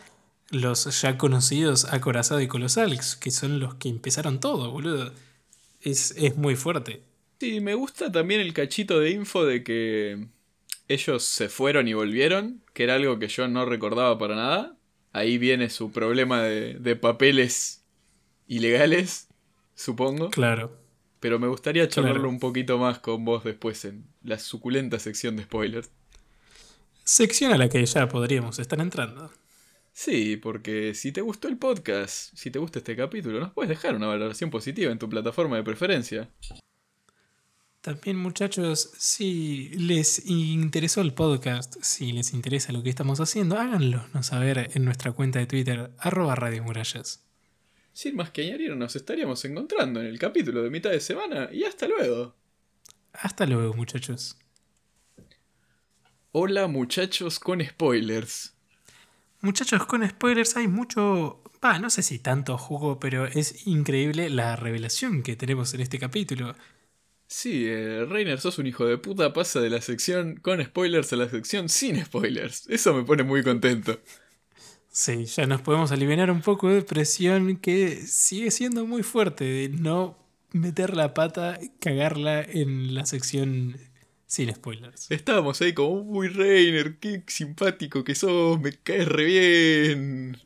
los 0.51 1.01
ya 1.01 1.17
conocidos 1.17 1.87
Acorazado 1.87 2.43
y 2.43 2.47
Colosal, 2.47 3.01
que 3.19 3.31
son 3.31 3.59
los 3.59 3.77
que 3.77 3.89
empezaron 3.89 4.39
todo, 4.39 4.71
boludo. 4.71 5.15
Es, 5.81 6.15
es 6.19 6.37
muy 6.37 6.57
fuerte. 6.57 7.05
Sí, 7.41 7.63
me 7.63 7.75
gusta 7.75 8.13
también 8.13 8.43
el 8.43 8.53
cachito 8.53 9.01
de 9.01 9.13
info 9.13 9.47
de 9.47 9.65
que 9.65 10.27
ellos 10.89 11.23
se 11.23 11.49
fueron 11.49 11.89
y 11.89 11.95
volvieron, 11.95 12.63
que 12.75 12.85
era 12.85 12.97
algo 12.97 13.19
que 13.19 13.29
yo 13.29 13.49
no 13.49 13.65
recordaba 13.65 14.19
para 14.19 14.37
nada. 14.37 14.77
Ahí 15.15 15.39
viene 15.39 15.71
su 15.71 15.91
problema 15.91 16.43
de, 16.43 16.75
de 16.75 16.97
papeles 16.97 17.83
ilegales, 18.47 19.29
supongo. 19.75 20.29
Claro. 20.29 20.77
Pero 21.21 21.39
me 21.39 21.49
gustaría 21.49 21.89
charlarlo 21.89 22.19
Claro. 22.21 22.29
un 22.31 22.39
poquito 22.39 22.79
más 22.79 22.99
con 23.01 23.25
vos 23.25 23.43
después 23.45 23.85
en 23.85 24.07
la 24.23 24.39
suculenta 24.39 24.99
sección 24.99 25.37
de 25.37 25.43
spoilers. 25.45 25.91
Sección 27.05 27.53
a 27.53 27.59
la 27.59 27.69
que 27.69 27.85
ya 27.85 28.09
podríamos 28.09 28.59
estar 28.59 28.81
entrando. 28.81 29.33
Sí, 29.93 30.37
porque 30.37 30.95
si 30.95 31.11
te 31.11 31.21
gustó 31.23 31.49
el 31.49 31.57
podcast, 31.59 32.33
si 32.37 32.51
te 32.53 32.59
gusta 32.61 32.79
este 32.79 32.95
capítulo, 32.95 33.41
nos 33.41 33.53
puedes 33.53 33.69
dejar 33.69 33.97
una 33.97 34.07
valoración 34.07 34.49
positiva 34.51 34.93
en 34.93 34.99
tu 34.99 35.09
plataforma 35.09 35.57
de 35.57 35.65
preferencia. 35.65 36.31
También 37.81 38.17
muchachos, 38.17 38.91
si 38.99 39.71
les 39.71 40.27
interesó 40.27 41.01
el 41.01 41.15
podcast, 41.15 41.77
si 41.81 42.13
les 42.13 42.33
interesa 42.35 42.73
lo 42.73 42.83
que 42.83 42.91
estamos 42.91 43.19
haciendo, 43.21 43.57
háganlo 43.59 44.05
saber 44.23 44.71
en 44.75 44.85
nuestra 44.85 45.13
cuenta 45.13 45.39
de 45.39 45.47
Twitter, 45.47 45.91
arroba 45.99 46.35
Radio 46.35 46.63
Murallas. 46.63 47.25
Sin 47.99 48.15
más 48.15 48.31
que 48.31 48.43
añadir, 48.43 48.77
nos 48.77 48.95
estaríamos 48.95 49.45
encontrando 49.45 49.99
en 49.99 50.07
el 50.07 50.21
capítulo 50.21 50.63
de 50.63 50.71
mitad 50.71 50.91
de 50.91 51.01
semana 51.01 51.49
y 51.53 51.65
hasta 51.65 51.89
luego. 51.89 52.33
Hasta 53.13 53.45
luego 53.45 53.75
muchachos. 53.75 54.39
Hola 56.31 56.69
muchachos 56.69 57.41
con 57.41 57.61
spoilers. 57.61 58.55
Muchachos, 59.41 59.85
con 59.87 60.09
spoilers 60.09 60.57
hay 60.57 60.69
mucho... 60.69 61.43
Va, 61.65 61.81
no 61.81 61.91
sé 61.91 62.05
si 62.05 62.21
tanto 62.21 62.57
jugo, 62.57 63.01
pero 63.01 63.27
es 63.27 63.67
increíble 63.67 64.31
la 64.31 64.55
revelación 64.55 65.25
que 65.25 65.35
tenemos 65.35 65.75
en 65.75 65.81
este 65.81 65.99
capítulo. 65.99 66.55
Sí, 67.27 67.65
eh, 67.67 68.07
Reiner, 68.09 68.39
sos 68.39 68.59
un 68.59 68.69
hijo 68.69 68.87
de 68.87 68.99
puta, 68.99 69.33
pasa 69.33 69.61
de 69.61 69.71
la 69.71 69.81
sección 69.81 70.37
con 70.37 70.65
spoilers 70.65 71.13
a 71.13 71.17
la 71.17 71.29
sección 71.29 71.69
sin 71.69 72.05
spoilers. 72.05 72.69
Eso 72.69 72.95
me 72.95 73.03
pone 73.03 73.25
muy 73.25 73.43
contento. 73.43 73.99
Sí, 74.99 75.27
ya 75.27 75.47
nos 75.47 75.61
podemos 75.61 75.93
aliviar 75.93 76.29
un 76.29 76.41
poco 76.43 76.69
de 76.69 76.83
presión 76.83 77.57
que 77.59 78.05
sigue 78.05 78.51
siendo 78.51 78.85
muy 78.85 79.05
fuerte 79.05 79.45
de 79.45 79.69
no 79.69 80.19
meter 80.51 80.97
la 80.97 81.15
pata, 81.15 81.61
cagarla 81.79 82.43
en 82.43 82.97
la 82.97 83.07
sección 83.07 83.77
sin 84.27 84.53
spoilers. 84.53 85.09
Estábamos 85.13 85.61
ahí 85.63 85.73
como, 85.73 86.01
uy 86.01 86.27
Reiner, 86.27 86.99
qué 86.99 87.23
simpático 87.29 88.03
que 88.03 88.17
sos, 88.17 88.61
me 88.61 88.73
caes 88.73 89.07
re 89.07 89.25
bien. 89.25 90.37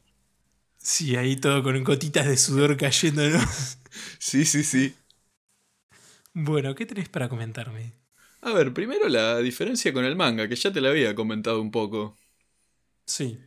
Sí, 0.77 1.17
ahí 1.17 1.37
todo 1.37 1.63
con 1.63 1.83
gotitas 1.83 2.27
de 2.27 2.37
sudor 2.37 2.77
cayéndonos. 2.77 3.79
Sí, 4.19 4.45
sí, 4.45 4.65
sí. 4.65 4.95
Bueno, 6.35 6.75
¿qué 6.75 6.85
tenés 6.85 7.09
para 7.09 7.29
comentarme? 7.31 7.95
A 8.43 8.53
ver, 8.53 8.75
primero 8.75 9.09
la 9.09 9.39
diferencia 9.39 9.93
con 9.93 10.05
el 10.05 10.17
manga, 10.17 10.47
que 10.49 10.55
ya 10.57 10.73
te 10.73 10.81
la 10.83 10.91
había 10.91 11.15
comentado 11.15 11.61
un 11.63 11.71
poco. 11.71 12.17
Sí, 13.07 13.39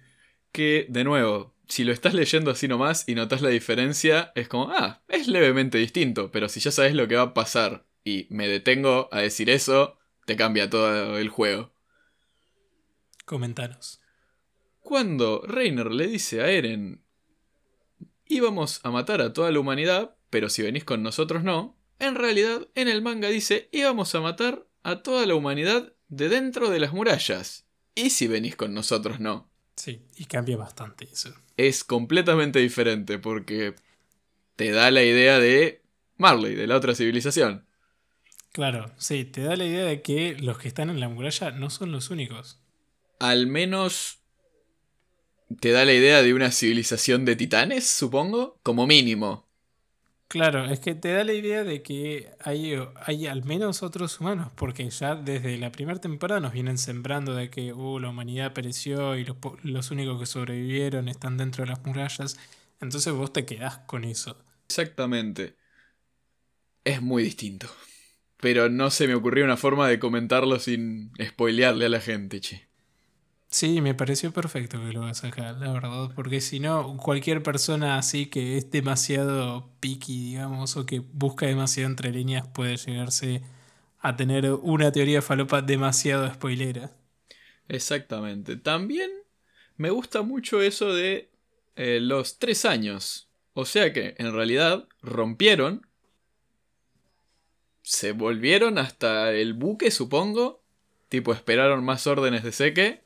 Que, 0.56 0.86
de 0.88 1.04
nuevo, 1.04 1.54
si 1.68 1.84
lo 1.84 1.91
estás 1.91 2.13
leyendo 2.13 2.50
así 2.50 2.70
nomás 2.70 3.10
y 3.10 3.15
notas 3.15 3.41
la 3.41 3.50
diferencia, 3.50 4.32
es 4.36 4.48
como, 4.48 4.72
ah, 4.72 5.04
es 5.10 5.28
levemente 5.28 5.78
distinto, 5.78 6.32
pero 6.32 6.48
si 6.48 6.62
ya 6.62 6.72
sabes 6.72 6.96
lo 6.96 7.10
que 7.10 7.18
va 7.18 7.24
a 7.24 7.34
pasar 7.34 7.86
y 8.06 8.28
me 8.30 8.48
detengo 8.48 9.10
a 9.12 9.20
decir 9.20 9.50
eso, 9.50 9.98
te 10.26 10.38
cambia 10.38 10.70
todo 10.70 11.18
el 11.18 11.28
juego. 11.28 11.74
comentanos. 13.26 14.00
Cuando 14.80 15.41
Reiner 15.46 15.91
le 15.91 16.08
dice 16.08 16.41
a 16.41 16.50
Eren, 16.50 17.04
íbamos 18.26 18.80
a 18.84 18.91
matar 18.91 19.20
a 19.20 19.34
toda 19.34 19.52
la 19.52 19.60
humanidad, 19.60 20.15
pero 20.30 20.48
si 20.48 20.62
venís 20.62 20.86
con 20.86 21.04
nosotros 21.04 21.44
no, 21.44 21.78
en 22.00 22.15
realidad 22.15 22.65
en 22.76 22.88
el 22.88 23.02
manga 23.02 23.28
dice 23.28 23.68
íbamos 23.74 24.15
a 24.15 24.22
matar 24.22 24.65
a 24.84 25.04
toda 25.04 25.26
la 25.26 25.36
humanidad 25.36 25.91
de 26.08 26.30
dentro 26.30 26.70
de 26.70 26.80
las 26.80 26.94
murallas. 26.94 27.68
Y 27.94 28.12
si 28.12 28.28
venís 28.28 28.56
con 28.56 28.74
nosotros 28.74 29.20
no. 29.20 29.52
Sí, 29.86 30.02
y 30.17 30.26
cambia 30.26 30.58
bastante 30.58 31.08
eso. 31.13 31.32
Es 31.58 31.84
completamente 31.84 32.58
diferente 32.58 33.19
porque 33.19 33.76
te 34.56 34.71
da 34.71 34.89
la 34.89 35.04
idea 35.04 35.38
de 35.38 35.84
Marley, 36.17 36.56
de 36.56 36.65
la 36.65 36.76
otra 36.76 36.95
civilización. 36.95 37.67
Claro, 38.52 38.91
sí, 38.98 39.26
te 39.26 39.43
da 39.43 39.56
la 39.56 39.65
idea 39.65 39.86
de 39.86 40.02
que 40.02 40.38
los 40.39 40.58
que 40.58 40.69
están 40.69 40.89
en 40.89 41.00
la 41.00 41.08
muralla 41.08 41.52
no 41.52 41.69
son 41.69 41.91
los 41.91 42.10
únicos. 42.10 42.60
Al 43.19 43.45
menos 43.45 44.24
te 45.60 45.69
da 45.69 45.86
la 45.86 45.93
idea 45.93 46.24
de 46.24 46.34
una 46.34 46.50
civilización 46.50 47.24
de 47.24 47.36
titanes, 47.36 47.88
supongo, 47.88 48.58
como 48.63 48.88
mínimo. 48.88 49.44
Claro, 50.27 50.65
es 50.65 50.79
que 50.79 50.95
te 50.95 51.13
da 51.13 51.23
la 51.23 51.33
idea 51.33 51.63
de 51.63 51.81
que 51.81 52.31
hay, 52.41 52.75
hay 53.05 53.27
al 53.27 53.43
menos 53.45 53.83
otros 53.83 54.19
humanos, 54.19 54.51
porque 54.55 54.89
ya 54.89 55.15
desde 55.15 55.57
la 55.57 55.71
primera 55.71 55.99
temporada 56.01 56.41
nos 56.41 56.51
vienen 56.51 56.77
sembrando 56.77 57.35
de 57.35 57.49
que 57.49 57.71
uh, 57.73 57.99
la 57.99 58.09
humanidad 58.09 58.53
pereció 58.53 59.15
y 59.15 59.23
los, 59.23 59.38
los 59.63 59.91
únicos 59.91 60.19
que 60.19 60.25
sobrevivieron 60.25 61.07
están 61.09 61.38
dentro 61.38 61.63
de 61.63 61.69
las 61.69 61.85
murallas. 61.85 62.38
Entonces 62.81 63.13
vos 63.13 63.31
te 63.33 63.45
quedás 63.45 63.79
con 63.79 64.03
eso. 64.03 64.38
Exactamente. 64.67 65.55
Es 66.83 67.01
muy 67.01 67.23
distinto. 67.23 67.67
Pero 68.38 68.69
no 68.69 68.89
se 68.91 69.07
me 69.07 69.15
ocurrió 69.15 69.45
una 69.45 69.57
forma 69.57 69.88
de 69.88 69.99
comentarlo 69.99 70.59
sin 70.59 71.11
spoilearle 71.23 71.85
a 71.85 71.89
la 71.89 72.01
gente, 72.01 72.41
che. 72.41 72.64
Sí, 73.56 73.80
me 73.80 73.94
pareció 73.94 74.34
perfecto 74.34 74.82
que 74.82 74.91
lo 74.91 75.00
vas 75.00 75.24
a 75.24 75.30
sacar, 75.30 75.56
la 75.56 75.72
verdad, 75.72 76.12
porque 76.13 76.41
si 76.41 76.60
no, 76.60 76.98
cualquier 76.98 77.41
persona 77.41 77.98
así 77.98 78.26
que 78.26 78.58
es 78.58 78.70
demasiado 78.70 79.70
picky, 79.80 80.32
digamos, 80.32 80.76
o 80.76 80.86
que 80.86 81.00
busca 81.00 81.46
demasiado 81.46 81.89
entre 81.89 82.12
líneas 82.12 82.46
puede 82.50 82.76
llegarse 82.76 83.44
a 84.02 84.18
tener 84.18 84.52
una 84.52 84.91
teoría 84.91 85.22
falopa 85.22 85.62
demasiado 85.62 86.30
spoilera. 86.34 86.91
Exactamente. 87.70 88.58
También 88.58 89.10
me 89.78 89.89
gusta 89.89 90.22
mucho 90.22 90.62
eso 90.62 90.94
de 90.94 91.30
eh, 91.78 92.00
los 92.02 92.39
tres 92.39 92.65
años. 92.65 93.30
O 93.54 93.63
sea 93.63 93.94
que, 93.94 94.15
en 94.18 94.34
realidad, 94.34 94.86
rompieron, 95.02 95.88
se 97.84 98.12
volvieron 98.12 98.78
hasta 98.80 99.32
el 99.32 99.54
buque, 99.54 99.91
supongo, 99.91 100.62
tipo 101.08 101.32
esperaron 101.32 101.86
más 101.86 102.06
órdenes 102.06 102.44
de 102.44 102.52
seque 102.52 103.05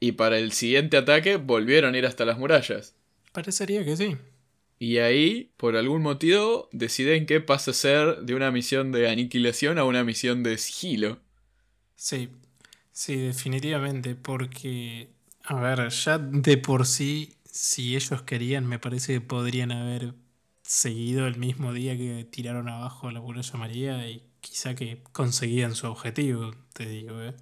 y 0.00 0.12
para 0.12 0.38
el 0.38 0.52
siguiente 0.52 0.96
ataque 0.96 1.36
volvieron 1.36 1.94
a 1.94 1.98
ir 1.98 2.06
hasta 2.06 2.24
las 2.24 2.38
murallas. 2.38 2.96
Parecería 3.32 3.84
que 3.84 3.96
sí. 3.96 4.16
Y 4.78 4.96
ahí, 4.96 5.52
por 5.58 5.76
algún 5.76 6.00
motivo, 6.00 6.70
deciden 6.72 7.26
que 7.26 7.42
pasa 7.42 7.72
a 7.72 7.74
ser 7.74 8.22
de 8.22 8.34
una 8.34 8.50
misión 8.50 8.92
de 8.92 9.10
aniquilación 9.10 9.78
a 9.78 9.84
una 9.84 10.02
misión 10.02 10.42
de 10.42 10.56
sigilo. 10.56 11.20
Sí, 11.96 12.30
sí, 12.90 13.16
definitivamente, 13.16 14.14
porque, 14.14 15.10
a 15.44 15.60
ver, 15.60 15.90
ya 15.90 16.16
de 16.16 16.56
por 16.56 16.86
sí, 16.86 17.34
si 17.44 17.94
ellos 17.94 18.22
querían, 18.22 18.66
me 18.66 18.78
parece 18.78 19.12
que 19.12 19.20
podrían 19.20 19.70
haber 19.70 20.14
seguido 20.62 21.26
el 21.26 21.36
mismo 21.36 21.74
día 21.74 21.94
que 21.98 22.26
tiraron 22.30 22.70
abajo 22.70 23.10
la 23.10 23.20
muralla 23.20 23.58
María 23.58 24.08
y 24.08 24.22
quizá 24.40 24.74
que 24.74 25.02
conseguían 25.12 25.74
su 25.74 25.88
objetivo, 25.88 26.54
te 26.72 26.86
digo, 26.86 27.20
¿eh? 27.20 27.34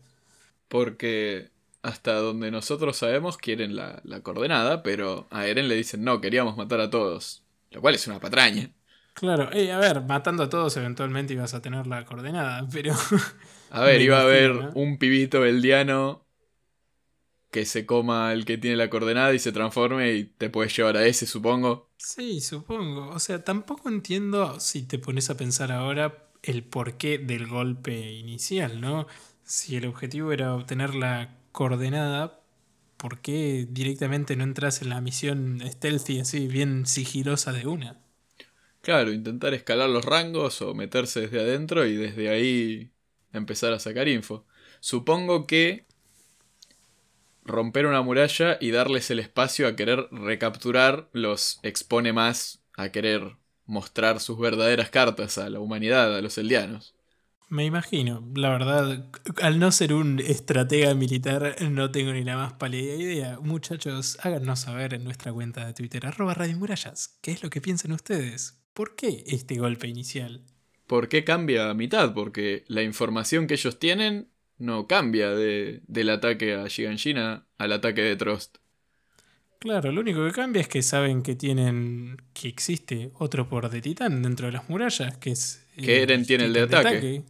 Porque 0.66 1.50
hasta 1.88 2.14
donde 2.14 2.50
nosotros 2.50 2.96
sabemos, 2.96 3.38
quieren 3.38 3.74
la, 3.74 4.02
coordenada, 4.22 4.82
pero 4.82 5.26
a 5.30 5.46
Eren 5.46 5.68
le 5.68 5.74
dicen 5.74 6.04
no, 6.04 6.20
queríamos 6.20 6.56
matar 6.56 6.80
a 6.80 6.90
todos. 6.90 7.42
Lo 7.70 7.80
cual 7.80 7.94
es 7.94 8.06
una 8.06 8.20
patraña. 8.20 8.70
Claro, 9.14 9.44
a 9.44 9.78
ver, 9.78 10.02
matando 10.02 10.44
a 10.44 10.48
todos 10.48 10.76
eventualmente 10.76 11.34
ibas 11.34 11.54
a 11.54 11.60
tener 11.60 11.86
la 11.86 12.04
coordenada, 12.04 12.66
pero... 12.72 12.94
A 13.70 13.82
ver, 13.82 14.00
iba 14.00 14.18
a 14.18 14.22
haber 14.22 14.52
un 14.74 14.96
pibito 14.96 15.44
eldiano 15.44 16.26
que 17.50 17.66
se 17.66 17.84
coma 17.84 18.32
el 18.32 18.46
que 18.46 18.56
tiene 18.56 18.76
la 18.76 18.88
coordenada 18.88 19.34
y 19.34 19.38
se 19.38 19.52
transforme 19.52 20.12
y 20.14 20.24
te 20.24 20.48
puedes 20.48 20.74
llevar 20.74 20.96
a 20.96 21.06
ese, 21.06 21.26
supongo. 21.26 21.90
Sí, 21.98 22.40
supongo. 22.40 23.10
O 23.10 23.18
sea, 23.18 23.44
tampoco 23.44 23.90
entiendo 23.90 24.58
si 24.60 24.84
te 24.84 24.98
pones 24.98 25.28
a 25.28 25.36
pensar 25.36 25.70
ahora 25.70 26.30
el 26.42 26.64
porqué 26.64 27.18
del 27.18 27.46
golpe 27.46 28.12
inicial, 28.12 28.80
¿no? 28.80 29.06
Si 29.44 29.76
el 29.76 29.84
objetivo 29.86 30.32
era 30.32 30.54
obtener 30.54 30.94
la 30.94 31.37
coordenada, 31.58 32.38
¿por 32.98 33.18
qué 33.18 33.66
directamente 33.68 34.36
no 34.36 34.44
entras 34.44 34.80
en 34.80 34.90
la 34.90 35.00
misión 35.00 35.60
stealthy 35.66 36.20
así, 36.20 36.46
bien 36.46 36.86
sigilosa 36.86 37.52
de 37.52 37.66
una? 37.66 37.98
Claro, 38.80 39.12
intentar 39.12 39.54
escalar 39.54 39.90
los 39.90 40.04
rangos 40.04 40.62
o 40.62 40.72
meterse 40.72 41.22
desde 41.22 41.40
adentro 41.40 41.84
y 41.84 41.96
desde 41.96 42.28
ahí 42.28 42.92
empezar 43.32 43.72
a 43.72 43.80
sacar 43.80 44.06
info. 44.06 44.46
Supongo 44.78 45.48
que 45.48 45.84
romper 47.44 47.86
una 47.86 48.02
muralla 48.02 48.56
y 48.60 48.70
darles 48.70 49.10
el 49.10 49.18
espacio 49.18 49.66
a 49.66 49.74
querer 49.74 50.06
recapturar 50.12 51.08
los 51.12 51.58
expone 51.64 52.12
más 52.12 52.62
a 52.76 52.92
querer 52.92 53.34
mostrar 53.66 54.20
sus 54.20 54.38
verdaderas 54.38 54.90
cartas 54.90 55.38
a 55.38 55.50
la 55.50 55.58
humanidad, 55.58 56.16
a 56.16 56.22
los 56.22 56.38
eldianos. 56.38 56.94
Me 57.50 57.64
imagino, 57.64 58.28
la 58.34 58.50
verdad, 58.50 59.06
al 59.40 59.58
no 59.58 59.72
ser 59.72 59.94
un 59.94 60.20
estratega 60.20 60.94
militar, 60.94 61.56
no 61.70 61.90
tengo 61.90 62.12
ni 62.12 62.22
la 62.22 62.36
más 62.36 62.52
pálida 62.54 62.94
idea. 62.94 63.38
Muchachos, 63.40 64.18
háganos 64.22 64.60
saber 64.60 64.92
en 64.92 65.04
nuestra 65.04 65.32
cuenta 65.32 65.64
de 65.64 65.72
Twitter, 65.72 66.04
arroba 66.06 66.34
Radio 66.34 66.58
Murallas, 66.58 67.18
qué 67.22 67.30
es 67.30 67.42
lo 67.42 67.48
que 67.48 67.62
piensan 67.62 67.92
ustedes. 67.92 68.60
¿Por 68.74 68.96
qué 68.96 69.24
este 69.26 69.56
golpe 69.56 69.88
inicial? 69.88 70.42
¿Por 70.86 71.08
qué 71.08 71.24
cambia 71.24 71.70
a 71.70 71.74
mitad? 71.74 72.12
Porque 72.12 72.64
la 72.68 72.82
información 72.82 73.46
que 73.46 73.54
ellos 73.54 73.78
tienen 73.78 74.28
no 74.58 74.86
cambia 74.86 75.30
de, 75.30 75.80
del 75.86 76.10
ataque 76.10 76.54
a 76.54 76.68
Giganshina 76.68 77.46
al 77.56 77.72
ataque 77.72 78.02
de 78.02 78.16
Trost. 78.16 78.58
Claro, 79.58 79.90
lo 79.90 80.02
único 80.02 80.24
que 80.24 80.32
cambia 80.32 80.60
es 80.60 80.68
que 80.68 80.82
saben 80.82 81.22
que 81.22 81.34
tienen. 81.34 82.18
que 82.32 82.48
existe 82.48 83.10
otro 83.14 83.48
por 83.48 83.70
de 83.70 83.80
titán 83.80 84.22
dentro 84.22 84.46
de 84.46 84.52
las 84.52 84.68
murallas, 84.68 85.16
que 85.16 85.30
es. 85.30 85.64
Que 85.76 86.02
Eren 86.02 86.24
tiene 86.26 86.44
el 86.44 86.52
de 86.52 86.62
ataque. 86.62 87.24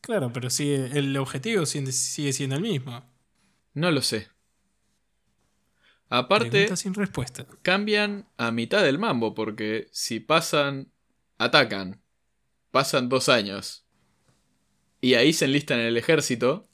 Claro, 0.00 0.32
pero 0.32 0.50
sigue, 0.50 0.98
el 0.98 1.16
objetivo 1.16 1.66
sigue 1.66 2.32
siendo 2.32 2.56
el 2.56 2.62
mismo. 2.62 3.04
No 3.74 3.90
lo 3.90 4.02
sé. 4.02 4.28
Aparte, 6.10 6.74
sin 6.76 6.94
respuesta. 6.94 7.46
cambian 7.62 8.26
a 8.38 8.50
mitad 8.50 8.82
del 8.82 8.98
mambo, 8.98 9.34
porque 9.34 9.88
si 9.92 10.20
pasan, 10.20 10.90
atacan, 11.36 12.00
pasan 12.70 13.10
dos 13.10 13.28
años, 13.28 13.84
y 15.00 15.14
ahí 15.14 15.32
se 15.32 15.44
enlistan 15.44 15.80
en 15.80 15.86
el 15.86 15.96
ejército, 15.98 16.66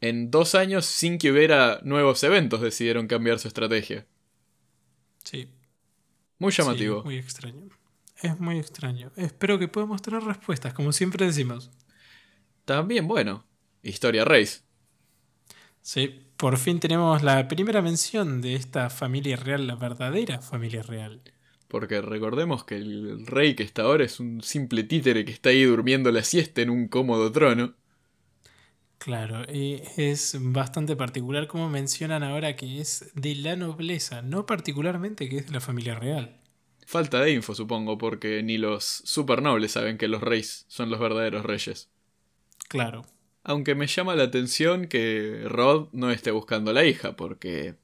en 0.00 0.30
dos 0.30 0.54
años, 0.54 0.86
sin 0.86 1.18
que 1.18 1.30
hubiera 1.30 1.80
nuevos 1.82 2.22
eventos, 2.22 2.62
decidieron 2.62 3.06
cambiar 3.06 3.38
su 3.38 3.48
estrategia. 3.48 4.06
Sí. 5.24 5.48
Muy 6.38 6.52
llamativo. 6.52 7.02
muy 7.04 7.18
extraño. 7.18 7.68
Es 8.22 8.40
muy 8.40 8.58
extraño. 8.58 9.12
Espero 9.16 9.58
que 9.58 9.68
podamos 9.68 10.02
tener 10.02 10.22
respuestas, 10.22 10.74
como 10.74 10.92
siempre 10.92 11.26
decimos. 11.26 11.70
También, 12.64 13.06
bueno, 13.06 13.44
Historia 13.82 14.24
Race. 14.24 14.60
Sí, 15.82 16.26
por 16.36 16.58
fin 16.58 16.80
tenemos 16.80 17.22
la 17.22 17.48
primera 17.48 17.80
mención 17.82 18.40
de 18.40 18.54
esta 18.54 18.90
familia 18.90 19.36
real, 19.36 19.66
la 19.66 19.76
verdadera 19.76 20.40
familia 20.40 20.82
real. 20.82 21.22
Porque 21.68 22.00
recordemos 22.00 22.64
que 22.64 22.76
el 22.76 23.26
rey 23.26 23.54
que 23.54 23.62
está 23.62 23.82
ahora 23.82 24.04
es 24.04 24.20
un 24.20 24.42
simple 24.42 24.84
títere 24.84 25.24
que 25.24 25.32
está 25.32 25.50
ahí 25.50 25.64
durmiendo 25.64 26.10
la 26.10 26.24
siesta 26.24 26.62
en 26.62 26.70
un 26.70 26.88
cómodo 26.88 27.30
trono. 27.32 27.74
Claro, 28.98 29.44
y 29.52 29.80
es 29.96 30.36
bastante 30.40 30.96
particular 30.96 31.46
como 31.46 31.68
mencionan 31.68 32.22
ahora 32.22 32.56
que 32.56 32.80
es 32.80 33.10
de 33.14 33.34
la 33.36 33.56
nobleza, 33.56 34.22
no 34.22 34.44
particularmente 34.46 35.28
que 35.28 35.38
es 35.38 35.46
de 35.46 35.52
la 35.52 35.60
familia 35.60 35.94
real. 35.94 36.37
Falta 36.88 37.20
de 37.20 37.32
info, 37.32 37.54
supongo, 37.54 37.98
porque 37.98 38.42
ni 38.42 38.56
los 38.56 38.82
supernobles 38.82 39.72
saben 39.72 39.98
que 39.98 40.08
los 40.08 40.22
reyes 40.22 40.64
son 40.68 40.88
los 40.88 40.98
verdaderos 40.98 41.44
reyes. 41.44 41.90
Claro. 42.66 43.04
Aunque 43.44 43.74
me 43.74 43.86
llama 43.86 44.16
la 44.16 44.22
atención 44.22 44.86
que 44.86 45.42
Rod 45.44 45.88
no 45.92 46.10
esté 46.10 46.30
buscando 46.30 46.70
a 46.70 46.74
la 46.74 46.86
hija, 46.86 47.14
porque 47.14 47.74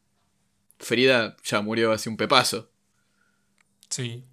Frida 0.79 1.37
ya 1.45 1.61
murió 1.61 1.93
hace 1.93 2.09
un 2.09 2.17
pepazo. 2.17 2.71
Sí. 3.91 4.25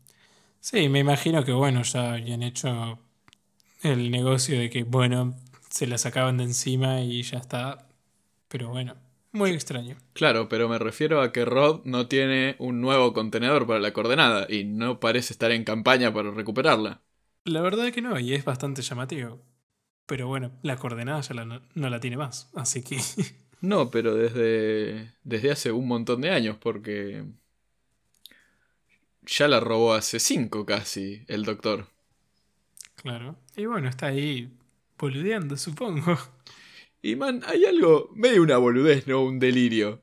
Sí, 0.62 0.88
me 0.88 1.00
imagino 1.00 1.44
que 1.44 1.52
bueno, 1.52 1.84
ya 1.84 2.14
habían 2.14 2.42
hecho 2.42 2.98
el 3.84 4.10
negocio 4.10 4.58
de 4.58 4.70
que, 4.70 4.84
bueno, 4.84 5.36
se 5.70 5.86
la 5.86 5.98
sacaban 5.98 6.38
de 6.38 6.46
encima 6.46 7.02
y 7.02 7.24
ya 7.24 7.40
está. 7.40 7.90
Pero 8.48 8.70
bueno. 8.70 8.96
Muy 9.34 9.52
extraño. 9.52 9.96
Claro, 10.14 10.50
pero 10.50 10.68
me 10.68 10.78
refiero 10.78 11.22
a 11.22 11.32
que 11.32 11.46
Rod 11.46 11.82
no 11.86 12.08
tiene 12.08 12.56
un 12.60 12.82
nuevo 12.82 13.14
contenedor 13.14 13.66
para 13.66 13.80
la 13.80 13.94
coordenada 13.94 14.46
y 14.50 14.66
no 14.66 15.00
parece 15.00 15.34
estar 15.34 15.52
en 15.52 15.64
campaña 15.64 16.14
para 16.14 16.32
recuperarla. 16.32 17.02
La 17.46 17.62
verdad 17.62 17.92
que 17.92 18.02
no, 18.02 18.20
y 18.20 18.34
es 18.34 18.46
bastante 18.46 18.82
llamativo. 18.82 19.42
Pero 20.06 20.28
bueno, 20.28 20.52
la 20.64 20.78
coordenada 20.78 21.22
ya 21.22 21.46
no, 21.46 21.62
la 21.76 22.00
tiene 22.00 22.18
más, 22.18 22.50
así 22.56 22.84
que... 22.84 23.00
no, 23.62 23.90
pero 23.92 24.16
desde, 24.16 25.14
desde 25.24 25.52
hace 25.52 25.72
un 25.72 25.88
montón 25.88 26.22
de 26.22 26.32
años, 26.32 26.58
porque 26.60 27.24
ya 29.24 29.48
la 29.48 29.60
robó 29.60 29.94
hace 29.94 30.20
cinco 30.20 30.66
casi 30.66 31.24
el 31.28 31.44
doctor. 31.44 31.88
Claro. 32.96 33.36
Y 33.56 33.66
bueno, 33.66 33.90
está 33.90 34.08
ahí 34.08 34.52
boludeando, 34.98 35.58
supongo. 35.58 36.18
Y 37.02 37.16
man, 37.16 37.42
hay 37.48 37.66
algo 37.66 38.10
medio 38.16 38.44
una 38.44 38.58
boludez, 38.58 39.08
¿no? 39.08 39.24
Un 39.24 39.40
delirio. 39.40 40.02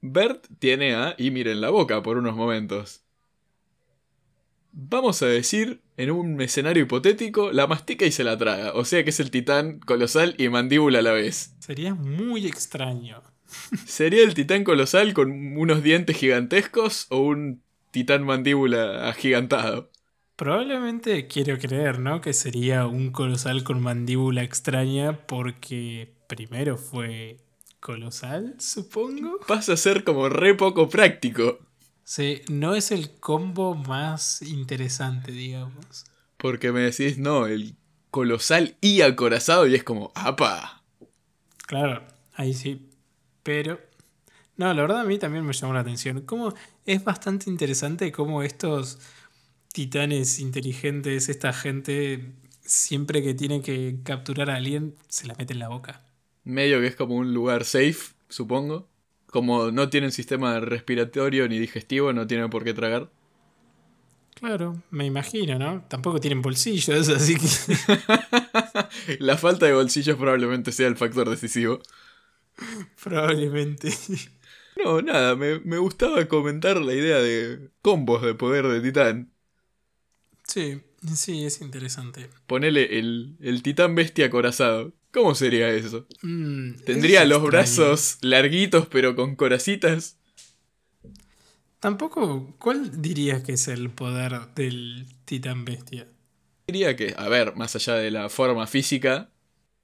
Bert 0.00 0.46
tiene 0.58 0.94
a 0.94 1.14
Ymir 1.18 1.48
en 1.48 1.60
la 1.60 1.70
boca 1.70 2.02
por 2.02 2.16
unos 2.16 2.34
momentos. 2.34 3.02
Vamos 4.72 5.20
a 5.22 5.26
decir, 5.26 5.82
en 5.96 6.10
un 6.10 6.40
escenario 6.40 6.84
hipotético, 6.84 7.52
la 7.52 7.66
mastica 7.66 8.06
y 8.06 8.12
se 8.12 8.24
la 8.24 8.38
traga. 8.38 8.72
O 8.74 8.84
sea 8.84 9.04
que 9.04 9.10
es 9.10 9.20
el 9.20 9.30
titán 9.30 9.80
colosal 9.80 10.34
y 10.38 10.48
mandíbula 10.48 11.00
a 11.00 11.02
la 11.02 11.12
vez. 11.12 11.54
Sería 11.58 11.94
muy 11.94 12.46
extraño. 12.46 13.22
¿Sería 13.86 14.22
el 14.22 14.34
titán 14.34 14.64
colosal 14.64 15.12
con 15.12 15.56
unos 15.56 15.82
dientes 15.82 16.16
gigantescos 16.16 17.06
o 17.10 17.18
un 17.20 17.62
titán 17.90 18.24
mandíbula 18.24 19.08
agigantado? 19.08 19.90
Probablemente 20.40 21.26
quiero 21.26 21.58
creer, 21.58 21.98
¿no? 21.98 22.22
Que 22.22 22.32
sería 22.32 22.86
un 22.86 23.10
colosal 23.10 23.62
con 23.62 23.82
mandíbula 23.82 24.42
extraña 24.42 25.26
porque 25.26 26.14
primero 26.28 26.78
fue 26.78 27.36
colosal, 27.78 28.54
supongo. 28.58 29.38
Pasa 29.46 29.74
a 29.74 29.76
ser 29.76 30.02
como 30.02 30.30
re 30.30 30.54
poco 30.54 30.88
práctico. 30.88 31.58
Sí, 32.04 32.40
no 32.48 32.74
es 32.74 32.90
el 32.90 33.10
combo 33.20 33.74
más 33.74 34.40
interesante, 34.40 35.30
digamos. 35.30 36.06
Porque 36.38 36.72
me 36.72 36.80
decís, 36.80 37.18
no, 37.18 37.46
el 37.46 37.76
colosal 38.10 38.76
y 38.80 39.02
acorazado 39.02 39.66
y 39.66 39.74
es 39.74 39.84
como, 39.84 40.10
¡apa! 40.14 40.82
Claro, 41.66 42.02
ahí 42.32 42.54
sí. 42.54 42.88
Pero, 43.42 43.78
no, 44.56 44.72
la 44.72 44.80
verdad 44.80 45.00
a 45.00 45.04
mí 45.04 45.18
también 45.18 45.44
me 45.44 45.52
llamó 45.52 45.74
la 45.74 45.80
atención. 45.80 46.22
Como 46.22 46.54
es 46.86 47.04
bastante 47.04 47.50
interesante 47.50 48.10
cómo 48.10 48.42
estos 48.42 49.00
titanes 49.72 50.40
inteligentes, 50.40 51.28
esta 51.28 51.52
gente, 51.52 52.32
siempre 52.62 53.22
que 53.22 53.34
tiene 53.34 53.62
que 53.62 53.98
capturar 54.04 54.50
a 54.50 54.56
alguien, 54.56 54.94
se 55.08 55.26
la 55.26 55.34
mete 55.34 55.52
en 55.52 55.58
la 55.60 55.68
boca. 55.68 56.02
Medio 56.44 56.80
que 56.80 56.88
es 56.88 56.96
como 56.96 57.16
un 57.16 57.34
lugar 57.34 57.64
safe, 57.64 58.14
supongo. 58.28 58.88
Como 59.26 59.70
no 59.70 59.88
tienen 59.90 60.10
sistema 60.10 60.58
respiratorio 60.58 61.48
ni 61.48 61.58
digestivo, 61.58 62.12
no 62.12 62.26
tienen 62.26 62.50
por 62.50 62.64
qué 62.64 62.74
tragar. 62.74 63.10
Claro, 64.34 64.82
me 64.90 65.04
imagino, 65.04 65.58
¿no? 65.58 65.84
Tampoco 65.88 66.18
tienen 66.18 66.40
bolsillos, 66.42 67.08
así 67.10 67.36
que... 67.36 69.18
la 69.18 69.36
falta 69.36 69.66
de 69.66 69.74
bolsillos 69.74 70.16
probablemente 70.16 70.72
sea 70.72 70.88
el 70.88 70.96
factor 70.96 71.28
decisivo. 71.28 71.80
Probablemente. 73.02 73.92
No, 74.82 75.02
nada, 75.02 75.36
me, 75.36 75.60
me 75.60 75.78
gustaba 75.78 76.26
comentar 76.26 76.78
la 76.78 76.94
idea 76.94 77.18
de 77.18 77.70
combos 77.82 78.22
de 78.22 78.34
poder 78.34 78.66
de 78.66 78.80
titán. 78.80 79.30
Sí, 80.52 80.80
sí, 81.14 81.44
es 81.44 81.60
interesante. 81.60 82.28
Ponele 82.46 82.98
el, 82.98 83.36
el 83.40 83.62
titán 83.62 83.94
bestia 83.94 84.26
acorazado. 84.26 84.92
¿Cómo 85.12 85.34
sería 85.34 85.68
eso? 85.70 86.06
Mm, 86.22 86.74
¿Tendría 86.84 87.22
es 87.22 87.28
los 87.28 87.42
extraño. 87.42 87.50
brazos 87.52 88.18
larguitos 88.22 88.86
pero 88.88 89.14
con 89.16 89.36
coracitas? 89.36 90.18
Tampoco, 91.80 92.54
¿cuál 92.58 93.00
dirías 93.00 93.42
que 93.42 93.52
es 93.54 93.66
el 93.68 93.90
poder 93.90 94.54
del 94.54 95.06
titán 95.24 95.64
bestia? 95.64 96.06
Diría 96.66 96.94
que, 96.96 97.14
a 97.16 97.28
ver, 97.28 97.56
más 97.56 97.74
allá 97.76 97.94
de 97.96 98.10
la 98.10 98.28
forma 98.28 98.66
física, 98.66 99.30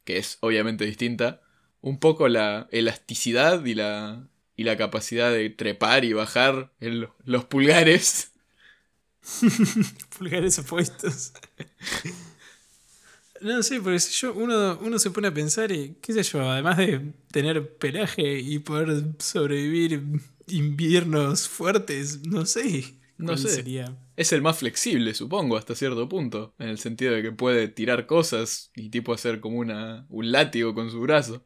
que 0.04 0.18
es 0.18 0.38
obviamente 0.40 0.84
distinta, 0.86 1.40
un 1.80 1.98
poco 1.98 2.28
la 2.28 2.68
elasticidad 2.72 3.64
y 3.64 3.74
la, 3.74 4.28
y 4.56 4.64
la 4.64 4.76
capacidad 4.76 5.32
de 5.32 5.50
trepar 5.50 6.04
y 6.04 6.12
bajar 6.12 6.72
en 6.80 7.00
lo- 7.02 7.16
los 7.24 7.44
pulgares. 7.46 8.32
Pulgares 10.18 10.58
opuestos. 10.58 11.32
No 13.40 13.62
sé, 13.62 13.80
porque 13.80 14.00
si 14.00 14.12
yo, 14.20 14.32
uno, 14.34 14.78
uno 14.80 14.98
se 14.98 15.10
pone 15.10 15.28
a 15.28 15.34
pensar 15.34 15.70
y, 15.72 15.96
qué 16.00 16.12
sé 16.12 16.22
yo, 16.22 16.48
además 16.48 16.78
de 16.78 17.12
tener 17.30 17.76
pelaje 17.76 18.38
y 18.38 18.58
poder 18.60 19.04
sobrevivir 19.18 20.02
inviernos 20.46 21.48
fuertes, 21.48 22.26
no 22.26 22.46
sé. 22.46 22.98
No 23.18 23.36
sé. 23.36 23.48
Sería. 23.48 23.96
Es 24.16 24.32
el 24.32 24.42
más 24.42 24.58
flexible, 24.58 25.14
supongo, 25.14 25.56
hasta 25.56 25.74
cierto 25.74 26.08
punto, 26.08 26.54
en 26.58 26.68
el 26.68 26.78
sentido 26.78 27.14
de 27.14 27.22
que 27.22 27.32
puede 27.32 27.68
tirar 27.68 28.06
cosas 28.06 28.70
y 28.74 28.90
tipo 28.90 29.12
hacer 29.12 29.40
como 29.40 29.58
una, 29.58 30.06
un 30.08 30.32
látigo 30.32 30.74
con 30.74 30.90
su 30.90 31.00
brazo. 31.00 31.44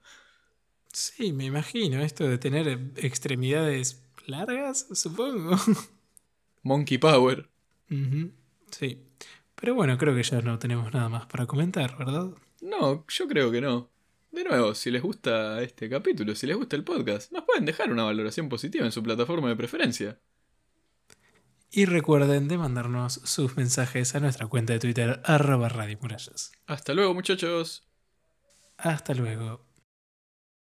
Sí, 0.92 1.32
me 1.32 1.44
imagino, 1.44 2.02
esto 2.02 2.28
de 2.28 2.38
tener 2.38 2.92
extremidades 2.96 4.02
largas, 4.26 4.86
supongo. 4.92 5.56
Monkey 6.62 6.98
Power. 6.98 7.48
Ujú, 7.90 8.32
Sí. 8.70 9.02
Pero 9.56 9.74
bueno, 9.74 9.98
creo 9.98 10.14
que 10.14 10.22
ya 10.22 10.40
no 10.40 10.58
tenemos 10.58 10.92
nada 10.94 11.08
más 11.08 11.26
para 11.26 11.46
comentar, 11.46 11.98
¿verdad? 11.98 12.30
No, 12.62 13.04
yo 13.08 13.28
creo 13.28 13.50
que 13.50 13.60
no. 13.60 13.90
De 14.30 14.44
nuevo, 14.44 14.74
si 14.74 14.90
les 14.90 15.02
gusta 15.02 15.60
este 15.60 15.90
capítulo, 15.90 16.34
si 16.34 16.46
les 16.46 16.56
gusta 16.56 16.76
el 16.76 16.84
podcast, 16.84 17.32
nos 17.32 17.44
pueden 17.44 17.64
dejar 17.66 17.90
una 17.90 18.04
valoración 18.04 18.48
positiva 18.48 18.86
en 18.86 18.92
su 18.92 19.02
plataforma 19.02 19.48
de 19.48 19.56
preferencia. 19.56 20.18
Y 21.72 21.84
recuerden 21.84 22.48
de 22.48 22.58
mandarnos 22.58 23.14
sus 23.24 23.56
mensajes 23.56 24.14
a 24.14 24.20
nuestra 24.20 24.46
cuenta 24.46 24.72
de 24.72 24.78
Twitter, 24.80 25.20
arroba 25.24 25.68
Radio 25.68 25.98
Murallas. 26.00 26.52
Hasta 26.66 26.94
luego, 26.94 27.12
muchachos. 27.14 27.86
Hasta 28.76 29.14
luego. 29.14 29.69